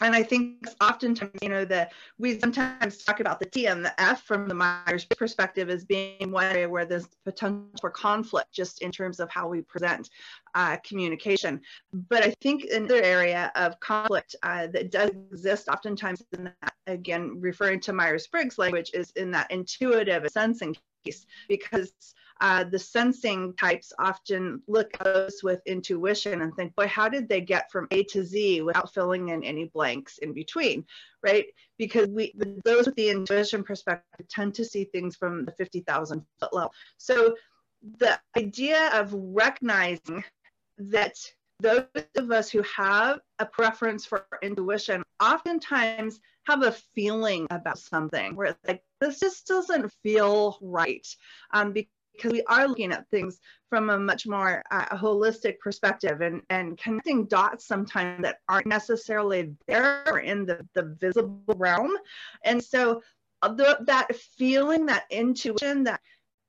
[0.00, 4.00] and I think oftentimes, you know, that we sometimes talk about the T and the
[4.00, 8.82] F from the Myers perspective as being one area where there's potential for conflict just
[8.82, 10.08] in terms of how we present
[10.54, 11.60] uh, communication.
[12.08, 17.38] But I think another area of conflict uh, that does exist oftentimes in that, again,
[17.38, 20.74] referring to Myers-Briggs language is in that intuitive sensing
[21.04, 21.92] piece because
[22.42, 27.28] uh, the sensing types often look at those with intuition and think, boy, how did
[27.28, 30.84] they get from A to Z without filling in any blanks in between,
[31.22, 31.46] right?
[31.78, 36.52] Because we those with the intuition perspective tend to see things from the 50,000 foot
[36.52, 36.72] level.
[36.98, 37.36] So
[37.98, 40.24] the idea of recognizing
[40.78, 41.14] that
[41.60, 41.84] those
[42.16, 48.46] of us who have a preference for intuition oftentimes have a feeling about something where
[48.46, 51.06] it's like this just doesn't feel right
[51.52, 51.88] um, because
[52.24, 57.24] we are looking at things from a much more uh, holistic perspective and, and connecting
[57.26, 61.92] dots sometimes that aren't necessarily there in the, the visible realm.
[62.44, 63.02] And so
[63.40, 66.00] uh, the, that feeling, that intuition, that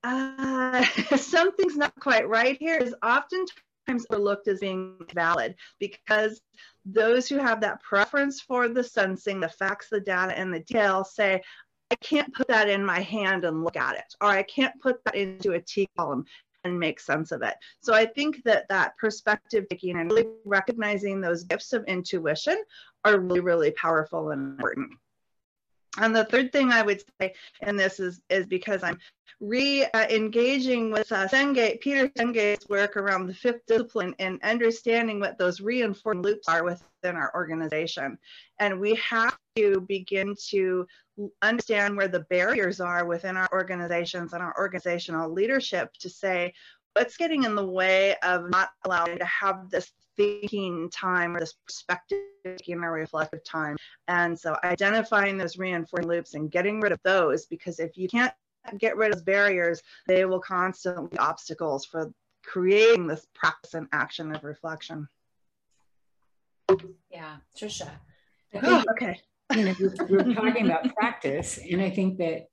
[0.02, 0.84] uh,
[1.16, 6.40] something's not quite right here is oftentimes overlooked as being valid because
[6.84, 11.04] those who have that preference for the sensing, the facts, the data, and the detail
[11.04, 11.42] say,
[11.90, 15.04] I can't put that in my hand and look at it, or I can't put
[15.04, 16.24] that into a T column
[16.64, 17.54] and make sense of it.
[17.80, 22.62] So I think that that perspective taking and really recognizing those gifts of intuition
[23.04, 24.90] are really, really powerful and important.
[25.98, 28.98] And the third thing I would say, and this is, is because I'm
[29.40, 35.60] re-engaging with uh, Senge, Peter Senge's work around the fifth discipline and understanding what those
[35.60, 38.18] reinforcing loops are within our organization.
[38.58, 40.86] And we have to begin to
[41.42, 46.52] understand where the barriers are within our organizations and our organizational leadership to say,
[46.94, 51.54] what's getting in the way of not allowing to have this thinking time or this
[51.66, 53.76] perspective taking a reflective time.
[54.08, 58.32] And so identifying those reinforcing loops and getting rid of those because if you can't
[58.78, 62.10] get rid of barriers they will constantly be obstacles for
[62.42, 65.06] creating this practice and action of reflection.
[67.10, 67.90] Yeah trisha
[68.54, 69.20] oh, ah, okay.
[69.54, 69.74] you know
[70.08, 72.46] we're, we're talking about practice and i think that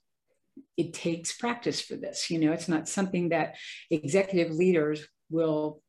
[0.78, 2.30] it takes practice for this.
[2.30, 3.56] You know it's not something that
[3.90, 5.82] executive leaders will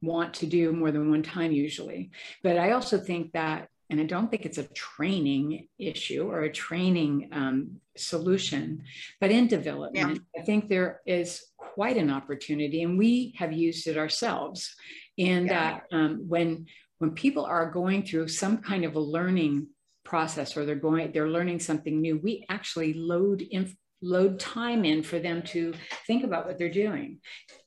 [0.00, 2.10] want to do more than one time usually.
[2.42, 6.52] But I also think that, and I don't think it's a training issue or a
[6.52, 8.84] training um, solution,
[9.20, 10.40] but in development, yeah.
[10.40, 14.74] I think there is quite an opportunity, and we have used it ourselves.
[15.16, 15.80] In yeah.
[15.90, 16.66] that, um, when
[16.98, 19.68] when people are going through some kind of a learning
[20.04, 25.02] process or they're going they're learning something new, we actually load in load time in
[25.02, 25.74] for them to
[26.06, 27.18] think about what they're doing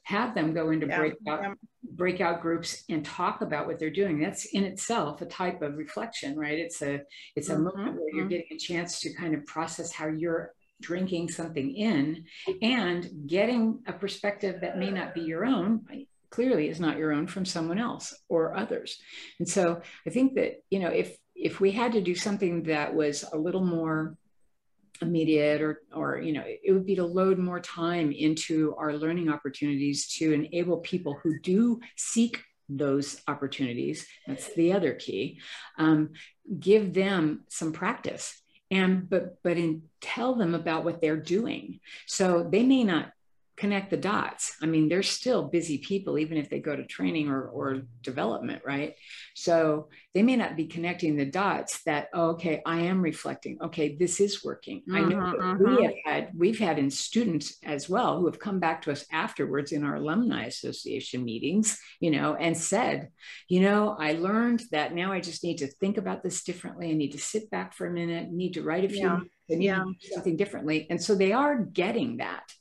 [0.03, 0.97] have them go into yeah.
[0.97, 1.57] breakout
[1.95, 6.37] breakout groups and talk about what they're doing that's in itself a type of reflection
[6.37, 7.01] right it's a
[7.35, 7.63] it's a mm-hmm.
[7.63, 8.29] moment where you're mm-hmm.
[8.29, 12.23] getting a chance to kind of process how you're drinking something in
[12.61, 15.81] and getting a perspective that may not be your own
[16.31, 18.97] clearly is not your own from someone else or others
[19.39, 22.93] and so i think that you know if if we had to do something that
[22.93, 24.15] was a little more
[25.01, 29.29] immediate or or you know it would be to load more time into our learning
[29.29, 34.07] opportunities to enable people who do seek those opportunities.
[34.27, 35.41] That's the other key.
[35.77, 36.11] Um,
[36.59, 41.81] give them some practice and but but in, tell them about what they're doing.
[42.07, 43.11] So they may not
[43.57, 44.55] connect the dots.
[44.61, 48.63] I mean, they're still busy people, even if they go to training or, or development,
[48.65, 48.95] right?
[49.35, 53.57] So they may not be connecting the dots that, oh, okay, I am reflecting.
[53.61, 54.81] Okay, this is working.
[54.91, 55.81] I know uh-huh, we uh-huh.
[55.83, 59.71] have had, we've had in students as well who have come back to us afterwards
[59.71, 63.09] in our alumni association meetings, you know, and said,
[63.47, 66.89] you know, I learned that now I just need to think about this differently.
[66.89, 69.83] I need to sit back for a minute, need to write a few, yeah.
[69.99, 70.13] yeah.
[70.13, 70.87] something differently.
[70.89, 72.51] And so they are getting that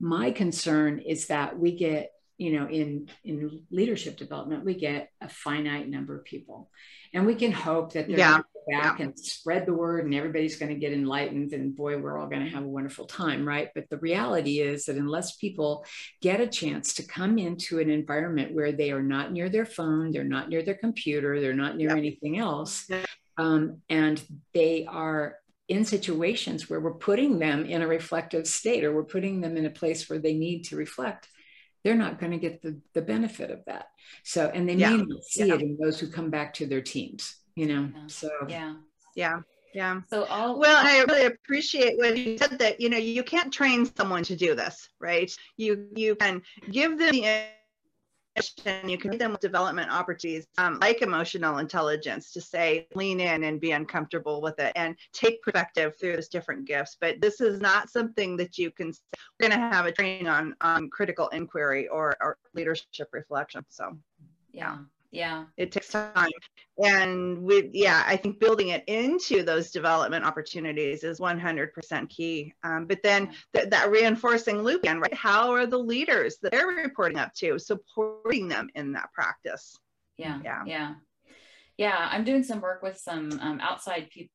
[0.00, 5.28] my concern is that we get you know in in leadership development we get a
[5.28, 6.70] finite number of people
[7.12, 8.38] and we can hope that they're yeah.
[8.68, 9.04] back yeah.
[9.04, 12.44] and spread the word and everybody's going to get enlightened and boy we're all going
[12.44, 15.84] to have a wonderful time right but the reality is that unless people
[16.20, 20.10] get a chance to come into an environment where they are not near their phone
[20.10, 21.96] they're not near their computer they're not near yeah.
[21.96, 22.90] anything else
[23.36, 25.36] um, and they are
[25.68, 29.64] in situations where we're putting them in a reflective state or we're putting them in
[29.64, 31.28] a place where they need to reflect
[31.82, 33.86] they're not going to get the, the benefit of that
[34.22, 34.90] so and they yeah.
[34.90, 35.54] may not see yeah.
[35.54, 38.06] it in those who come back to their teams you know yeah.
[38.06, 38.74] so yeah
[39.16, 39.40] yeah
[39.74, 43.52] yeah so all well i really appreciate what you said that you know you can't
[43.52, 47.44] train someone to do this right you you can give them the
[48.84, 53.44] you can give them with development opportunities um, like emotional intelligence to say lean in
[53.44, 56.96] and be uncomfortable with it and take perspective through those different gifts.
[57.00, 58.92] But this is not something that you can
[59.38, 63.96] we're going to have a training on on critical inquiry or, or leadership reflection so.
[64.52, 64.78] Yeah
[65.14, 65.44] yeah.
[65.56, 66.30] It takes time.
[66.82, 72.52] And with yeah i think building it into those development opportunities is 100% key.
[72.64, 75.14] Um, but then th- that reinforcing loop again right?
[75.14, 79.76] How are the leaders that they're reporting up to supporting them in that practice?
[80.16, 80.40] Yeah.
[80.42, 80.62] Yeah.
[80.66, 80.94] Yeah.
[81.76, 84.32] Yeah i'm doing some work with some um, outside people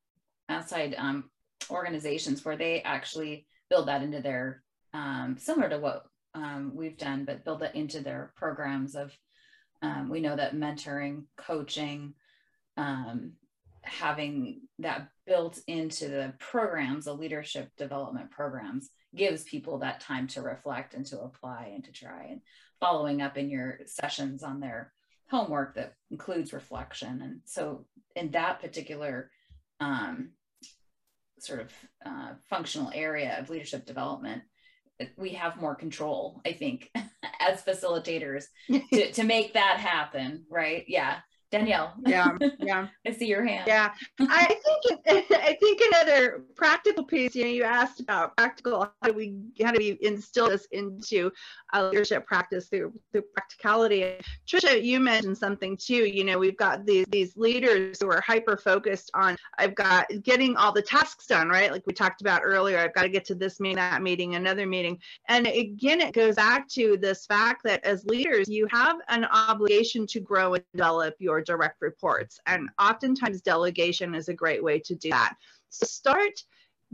[0.48, 1.30] outside um,
[1.70, 4.64] organizations where they actually build that into their
[4.94, 9.12] um, similar to what um, we've done but build it into their programs of
[9.82, 12.14] um, we know that mentoring, coaching,
[12.78, 13.34] um,
[13.82, 20.42] having that built into the programs, the leadership development programs, gives people that time to
[20.42, 22.42] reflect and to apply and to try and
[22.80, 24.94] following up in your sessions on their
[25.30, 27.22] homework that includes reflection.
[27.22, 29.32] And so, in that particular
[29.80, 30.32] um,
[31.40, 31.72] sort of
[32.06, 34.44] uh, functional area of leadership development,
[35.18, 36.92] we have more control, I think,
[37.40, 38.46] as facilitators
[38.94, 40.46] to, to make that happen.
[40.50, 40.86] Right.
[40.88, 41.18] Yeah.
[41.52, 41.94] Danielle.
[42.06, 42.88] Yeah, yeah.
[43.06, 43.64] I see your hand.
[43.68, 47.36] Yeah, I think I think another practical piece.
[47.36, 48.92] You know, you asked about practical.
[49.02, 51.32] How do we how do we instill this into
[51.74, 54.16] a leadership practice through through practicality?
[54.48, 56.06] Trisha, you mentioned something too.
[56.06, 59.36] You know, we've got these these leaders who are hyper focused on.
[59.58, 62.78] I've got getting all the tasks done right, like we talked about earlier.
[62.78, 66.36] I've got to get to this meeting, that meeting, another meeting, and again, it goes
[66.36, 71.16] back to this fact that as leaders, you have an obligation to grow and develop
[71.20, 72.40] your direct reports.
[72.46, 75.36] And oftentimes delegation is a great way to do that.
[75.70, 76.34] So start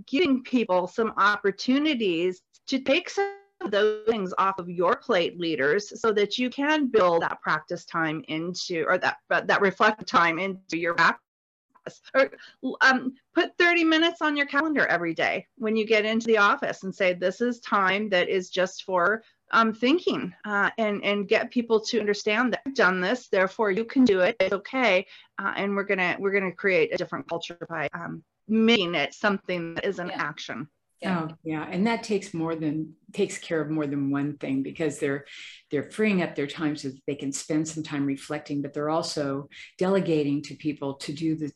[0.08, 6.00] giving people some opportunities to take some of those things off of your plate leaders
[6.00, 10.78] so that you can build that practice time into or that that reflective time into
[10.78, 11.25] your practice
[12.14, 12.32] or
[12.82, 16.84] um, put 30 minutes on your calendar every day when you get into the office
[16.84, 21.52] and say this is time that is just for um, thinking uh, and and get
[21.52, 25.06] people to understand that I've done this therefore you can do it it's okay
[25.40, 29.76] uh, and we're gonna we're gonna create a different culture by um, making it something
[29.76, 30.22] that is an yeah.
[30.22, 30.68] action
[31.02, 31.28] yeah.
[31.30, 31.68] Oh, yeah.
[31.70, 35.26] And that takes more than takes care of more than one thing because they're
[35.70, 38.90] they're freeing up their time so that they can spend some time reflecting, but they're
[38.90, 41.52] also delegating to people to do the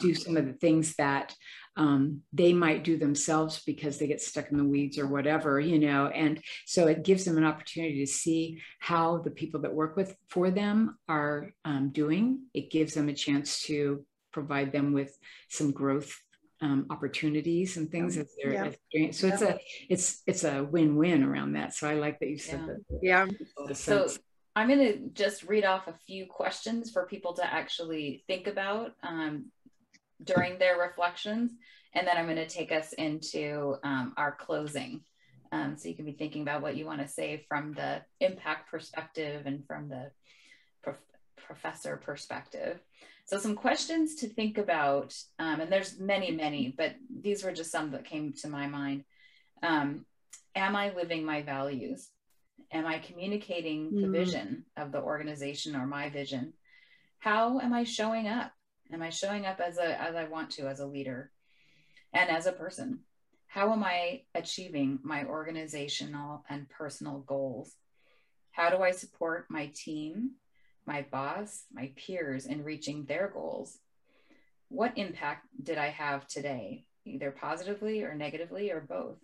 [0.00, 1.34] do some of the things that
[1.76, 5.78] um, they might do themselves because they get stuck in the weeds or whatever, you
[5.78, 6.06] know.
[6.06, 10.16] And so it gives them an opportunity to see how the people that work with
[10.28, 12.42] for them are um, doing.
[12.54, 15.16] It gives them a chance to provide them with
[15.48, 16.14] some growth
[16.60, 19.10] um, opportunities and things as they're yeah.
[19.10, 19.58] so it's a
[19.90, 22.60] it's it's a win-win around that so i like that you said
[23.02, 23.26] yeah.
[23.26, 23.34] that
[23.68, 24.08] yeah so
[24.56, 28.92] i'm going to just read off a few questions for people to actually think about
[29.02, 29.46] um,
[30.24, 31.52] during their reflections
[31.94, 35.00] and then i'm going to take us into um, our closing
[35.52, 38.70] um, so you can be thinking about what you want to say from the impact
[38.70, 40.10] perspective and from the
[40.82, 40.98] prof-
[41.36, 42.80] professor perspective
[43.26, 47.72] so some questions to think about, um, and there's many, many, but these were just
[47.72, 49.04] some that came to my mind.
[49.62, 50.04] Um,
[50.54, 52.10] am I living my values?
[52.70, 54.12] Am I communicating the mm.
[54.12, 56.52] vision of the organization or my vision?
[57.18, 58.52] How am I showing up?
[58.94, 61.32] Am I showing up as a as I want to as a leader
[62.12, 63.00] and as a person?
[63.48, 67.74] How am I achieving my organizational and personal goals?
[68.52, 70.36] How do I support my team
[70.86, 73.78] my boss, my peers in reaching their goals?
[74.68, 79.18] What impact did I have today, either positively or negatively or both?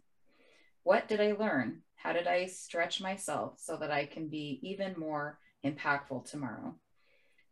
[0.82, 1.82] What did I learn?
[1.94, 6.74] How did I stretch myself so that I can be even more impactful tomorrow?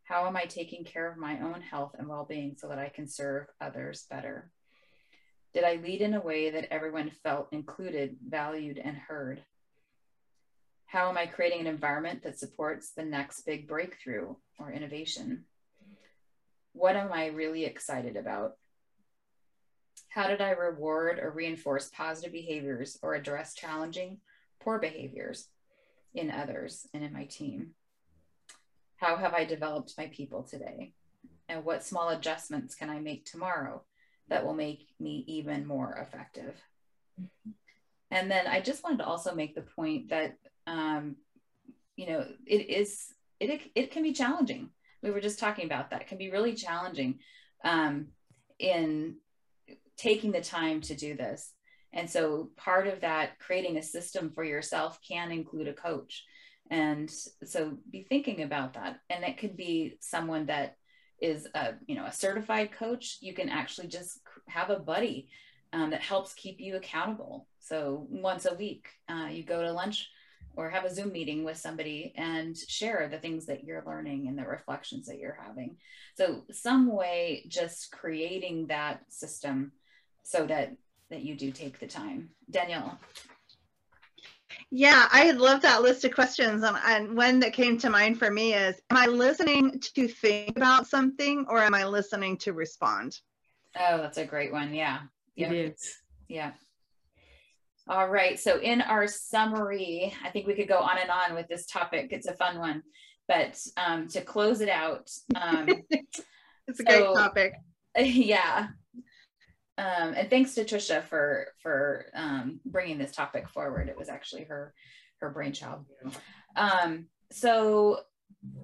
[0.09, 2.89] How am I taking care of my own health and well being so that I
[2.89, 4.51] can serve others better?
[5.53, 9.45] Did I lead in a way that everyone felt included, valued, and heard?
[10.87, 15.45] How am I creating an environment that supports the next big breakthrough or innovation?
[16.73, 18.53] What am I really excited about?
[20.09, 24.21] How did I reward or reinforce positive behaviors or address challenging
[24.59, 25.49] poor behaviors
[26.15, 27.75] in others and in my team?
[28.99, 30.93] How have I developed my people today?
[31.49, 33.83] And what small adjustments can I make tomorrow
[34.29, 36.55] that will make me even more effective?
[38.11, 40.37] And then I just wanted to also make the point that
[40.67, 41.17] um,
[41.97, 44.71] you know, it is it it can be challenging.
[45.03, 46.03] We were just talking about that.
[46.03, 47.19] It can be really challenging
[47.65, 48.09] um,
[48.59, 49.17] in
[49.97, 51.53] taking the time to do this.
[51.93, 56.25] And so part of that creating a system for yourself can include a coach.
[56.71, 57.11] And
[57.45, 59.01] so be thinking about that.
[59.11, 60.77] And it could be someone that
[61.21, 63.19] is a, you know, a certified coach.
[63.21, 65.29] You can actually just have a buddy
[65.73, 67.47] um, that helps keep you accountable.
[67.61, 70.09] So once a week, uh, you go to lunch
[70.57, 74.39] or have a Zoom meeting with somebody and share the things that you're learning and
[74.39, 75.77] the reflections that you're having.
[76.17, 79.73] So some way just creating that system
[80.23, 80.77] so that
[81.11, 82.31] that you do take the time.
[82.51, 82.99] Danielle.
[84.71, 86.63] Yeah, I love that list of questions.
[86.63, 90.57] And, and one that came to mind for me is Am I listening to think
[90.57, 93.19] about something or am I listening to respond?
[93.79, 94.75] Oh, that's a great one.
[94.75, 95.01] Yeah.
[95.37, 95.97] It is.
[96.29, 96.53] Yeah.
[97.89, 98.39] All right.
[98.39, 102.09] So, in our summary, I think we could go on and on with this topic.
[102.11, 102.83] It's a fun one.
[103.29, 106.21] But um, to close it out, um, it's
[106.69, 107.53] a so, great topic.
[107.99, 108.69] Yeah.
[109.79, 113.89] Um, and thanks to Trisha for for um, bringing this topic forward.
[113.89, 114.75] It was actually her
[115.21, 115.87] her brainchild.
[116.57, 118.01] Um, so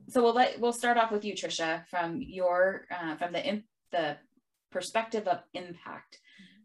[0.09, 3.63] so we'll let we'll start off with you, Trisha, from your uh, from the
[3.93, 4.17] the
[4.73, 6.19] perspective of impact.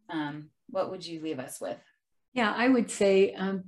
[0.10, 1.78] Um, what would you leave us with?
[2.34, 3.66] Yeah, I would say um,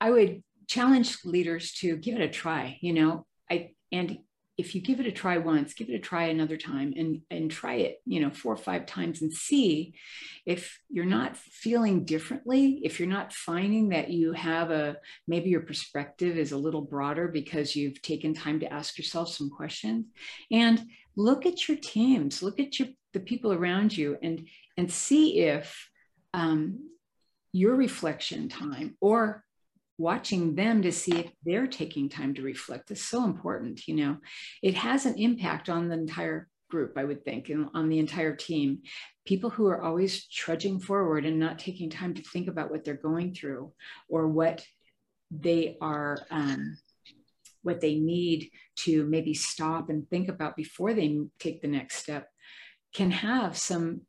[0.00, 2.78] I would challenge leaders to give it a try.
[2.80, 4.18] You know, I and
[4.58, 7.50] if you give it a try once, give it a try another time, and and
[7.50, 8.02] try it.
[8.04, 9.94] You know, four or five times, and see
[10.44, 12.80] if you're not feeling differently.
[12.84, 14.96] If you're not finding that you have a
[15.26, 19.50] maybe your perspective is a little broader because you've taken time to ask yourself some
[19.50, 20.06] questions,
[20.50, 20.82] and
[21.16, 24.46] look at your teams, look at your the people around you, and
[24.76, 25.88] and see if
[26.34, 26.90] um,
[27.52, 29.44] your reflection time or
[29.98, 34.16] watching them to see if they're taking time to reflect is so important you know
[34.62, 38.34] it has an impact on the entire group, I would think, and on the entire
[38.34, 38.80] team.
[39.26, 42.94] People who are always trudging forward and not taking time to think about what they're
[42.94, 43.72] going through
[44.08, 44.64] or what
[45.30, 46.78] they are, um,
[47.62, 52.26] what they need to maybe stop and think about before they take the next step
[52.94, 54.00] can have some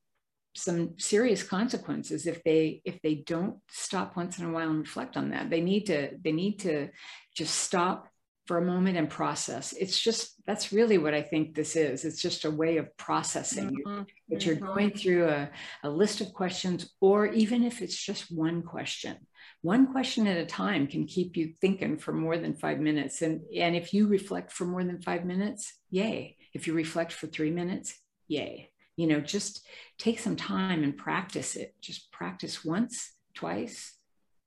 [0.56, 5.18] some serious consequences if they if they don't stop once in a while and reflect
[5.18, 5.49] on that.
[5.49, 6.89] They need to they need to
[7.36, 8.08] just stop
[8.45, 9.74] for a moment and process.
[9.74, 12.06] It's just that's really what i think this is.
[12.06, 14.04] It's just a way of processing mm-hmm.
[14.30, 14.66] that you're mm-hmm.
[14.66, 15.49] going through a,
[15.84, 19.18] a list of questions or even if it's just one question
[19.62, 23.22] one question at a time can keep you thinking for more than five minutes.
[23.22, 26.38] And and if you reflect for more than five minutes yay.
[26.54, 27.97] If you reflect for three minutes
[28.28, 29.66] yay you know just
[29.98, 31.76] take some time and practice it.
[31.82, 33.94] Just practice once twice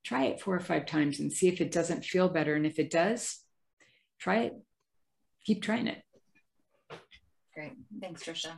[0.07, 2.55] try it four or five times and see if it doesn't feel better.
[2.55, 3.41] And if it does
[4.21, 4.55] try it.
[5.45, 6.03] Keep trying it.
[7.55, 7.73] Great.
[8.01, 8.53] Thanks trisha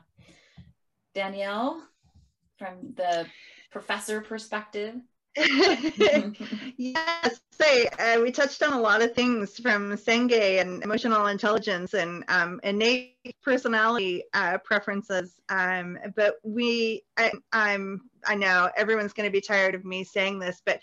[1.14, 1.82] danielle
[2.58, 3.26] from the
[3.70, 4.94] professor perspective
[6.76, 11.94] yes, say uh, we touched on a lot of things from Senge and emotional intelligence
[11.94, 15.40] and um, innate personality uh, preferences.
[15.48, 20.38] Um, but we, I, I'm, I know everyone's going to be tired of me saying
[20.38, 20.80] this, but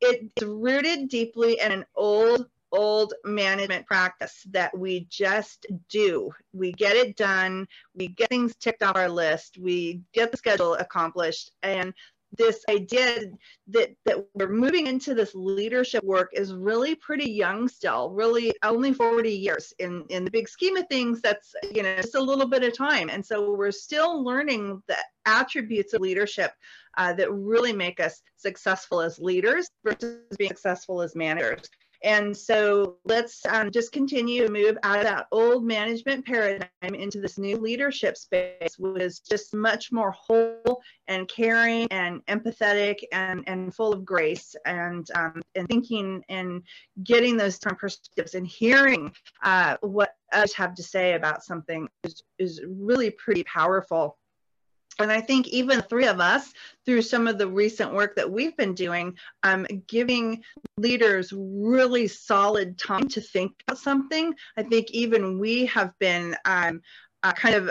[0.00, 6.32] it's rooted deeply in an old old management practice that we just do.
[6.52, 10.74] We get it done, we get things ticked off our list, we get the schedule
[10.74, 11.92] accomplished, and
[12.36, 13.20] this idea
[13.68, 18.92] that that we're moving into this leadership work is really pretty young still really only
[18.92, 19.72] 40 years.
[19.78, 22.76] In in the big scheme of things that's you know just a little bit of
[22.76, 23.10] time.
[23.10, 26.52] And so we're still learning the attributes of leadership
[26.96, 31.68] uh, that really make us successful as leaders versus being successful as managers
[32.04, 37.20] and so let's um, just continue to move out of that old management paradigm into
[37.20, 43.44] this new leadership space, which is just much more whole and caring and empathetic and,
[43.46, 46.62] and full of grace and, um, and thinking and
[47.04, 49.12] getting those different perspectives and hearing
[49.44, 54.18] uh, what others have to say about something is, is really pretty powerful
[54.98, 56.52] and I think even three of us,
[56.84, 60.42] through some of the recent work that we've been doing, um, giving
[60.76, 64.34] leaders really solid time to think about something.
[64.56, 66.82] I think even we have been um,
[67.22, 67.70] uh, kind of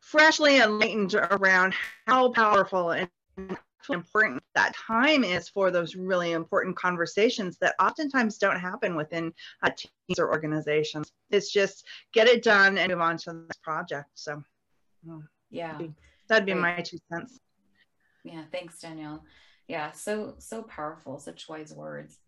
[0.00, 1.74] freshly enlightened around
[2.06, 3.08] how powerful and
[3.90, 9.70] important that time is for those really important conversations that oftentimes don't happen within uh,
[9.76, 11.12] teams or organizations.
[11.30, 14.08] It's just get it done and move on to the next project.
[14.14, 14.42] So,
[15.50, 15.78] yeah.
[16.28, 17.38] That'd be my two cents.
[18.24, 19.24] Yeah, thanks, Danielle.
[19.68, 22.18] Yeah, so so powerful, such wise words.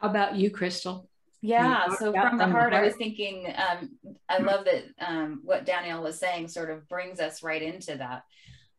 [0.00, 1.08] How about you, Crystal?
[1.44, 3.90] Yeah, so from the heart, I was thinking, um,
[4.28, 8.22] I love that um, what Danielle was saying sort of brings us right into that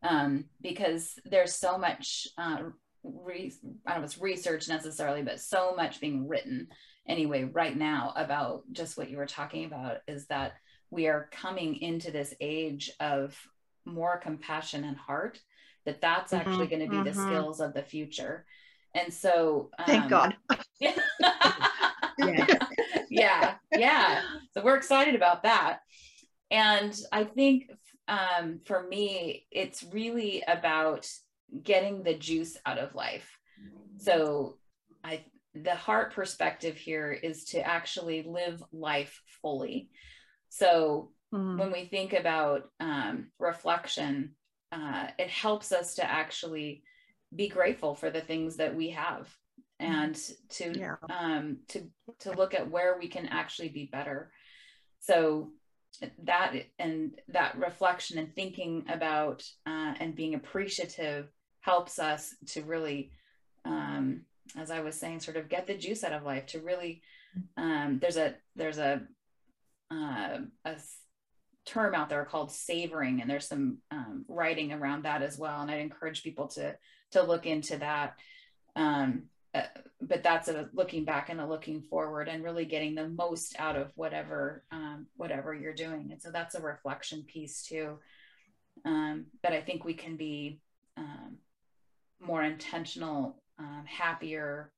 [0.02, 2.62] um, because there's so much, uh,
[3.02, 3.52] re-
[3.86, 6.68] I don't know if it's research necessarily, but so much being written
[7.06, 10.54] anyway right now about just what you were talking about is that
[10.90, 13.36] we are coming into this age of
[13.84, 15.40] more compassion and heart
[15.84, 17.04] that that's mm-hmm, actually going to be mm-hmm.
[17.04, 18.44] the skills of the future.
[18.94, 20.36] And so um, thank god.
[20.80, 20.96] Yeah.
[23.10, 24.22] yeah yeah.
[24.52, 25.80] So we're excited about that.
[26.50, 27.70] And i think
[28.06, 31.08] um, for me it's really about
[31.62, 33.38] getting the juice out of life.
[33.98, 34.58] So
[35.02, 35.24] i
[35.54, 39.88] the heart perspective here is to actually live life fully.
[40.48, 41.58] So Mm-hmm.
[41.58, 44.34] When we think about um, reflection,
[44.72, 46.82] uh, it helps us to actually
[47.34, 49.28] be grateful for the things that we have
[49.80, 50.18] and
[50.48, 50.96] to yeah.
[51.10, 51.82] um, to
[52.20, 54.30] to look at where we can actually be better.
[55.00, 55.50] So
[56.24, 61.28] that and that reflection and thinking about uh, and being appreciative
[61.60, 63.12] helps us to really
[63.64, 64.22] um,
[64.56, 67.00] as i was saying sort of get the juice out of life to really
[67.56, 69.02] um, there's a there's a
[69.90, 70.76] uh, a
[71.66, 75.70] term out there called savoring and there's some um, writing around that as well and
[75.70, 76.76] i'd encourage people to
[77.14, 78.16] to look into that.
[78.76, 79.62] Um, uh,
[80.00, 83.76] but that's a looking back and a looking forward and really getting the most out
[83.76, 86.08] of whatever um, whatever you're doing.
[86.10, 87.98] And so that's a reflection piece too.
[88.84, 90.58] Um, but i think we can be
[90.96, 91.38] um,
[92.20, 94.72] more intentional um, happier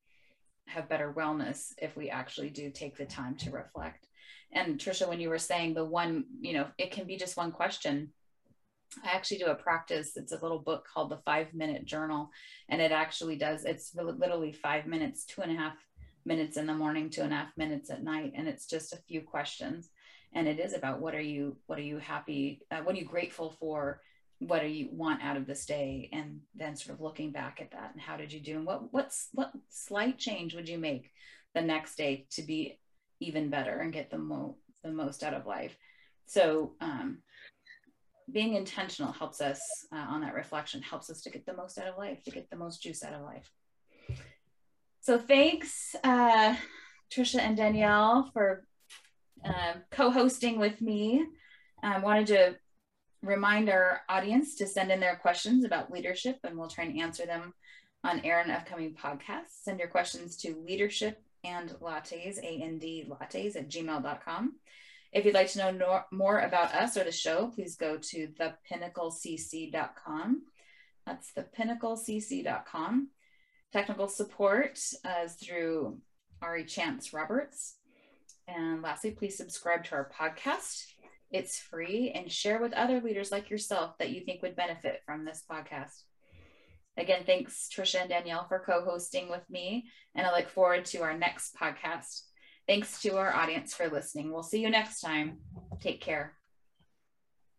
[0.67, 4.07] have better wellness if we actually do take the time to reflect
[4.53, 7.53] and Trisha, when you were saying the one, you know, it can be just one
[7.53, 8.13] question.
[9.05, 10.17] I actually do a practice.
[10.17, 12.31] It's a little book called the Five Minute Journal,
[12.69, 13.65] and it actually does.
[13.65, 15.77] It's literally five minutes, two and a half
[16.25, 19.03] minutes in the morning, two and a half minutes at night, and it's just a
[19.09, 19.91] few questions.
[20.33, 23.05] and it is about what are you what are you happy uh, what are you
[23.05, 24.01] grateful for
[24.41, 27.71] what do you want out of this day and then sort of looking back at
[27.71, 31.11] that and how did you do and what what's what slight change would you make
[31.55, 32.79] the next day to be
[33.21, 35.77] even better and get the mo the most out of life.
[36.27, 37.19] So um,
[38.31, 39.61] being intentional helps us
[39.93, 42.51] uh, on that reflection helps us to get the most out of life to get
[42.51, 43.51] the most juice out of life.
[45.01, 46.57] So thanks uh,
[47.11, 48.65] trisha and danielle for
[49.45, 51.25] uh, co-hosting with me.
[51.83, 52.57] I wanted to
[53.23, 57.27] remind our audience to send in their questions about leadership and we'll try and answer
[57.27, 57.53] them
[58.03, 59.63] on air and upcoming podcasts.
[59.63, 64.57] Send your questions to leadership and lattes, A-N-D lattes at gmail.com.
[65.13, 68.29] If you'd like to know no, more about us or the show, please go to
[68.39, 70.43] thepinnaclecc.com.
[71.07, 73.09] That's thepinnaclecc.com.
[73.73, 75.99] Technical support uh, is through
[76.43, 77.77] Ari Chance Roberts.
[78.49, 80.87] And lastly, please subscribe to our podcast
[81.31, 85.25] it's free and share with other leaders like yourself that you think would benefit from
[85.25, 86.03] this podcast.
[86.99, 89.91] Again, thanks, Trisha and Danielle, for co hosting with me.
[90.15, 92.23] And I look forward to our next podcast.
[92.67, 94.33] Thanks to our audience for listening.
[94.33, 95.39] We'll see you next time.
[95.81, 96.37] Take care.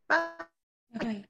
[0.09, 0.27] Bye.
[0.99, 1.25] Bye.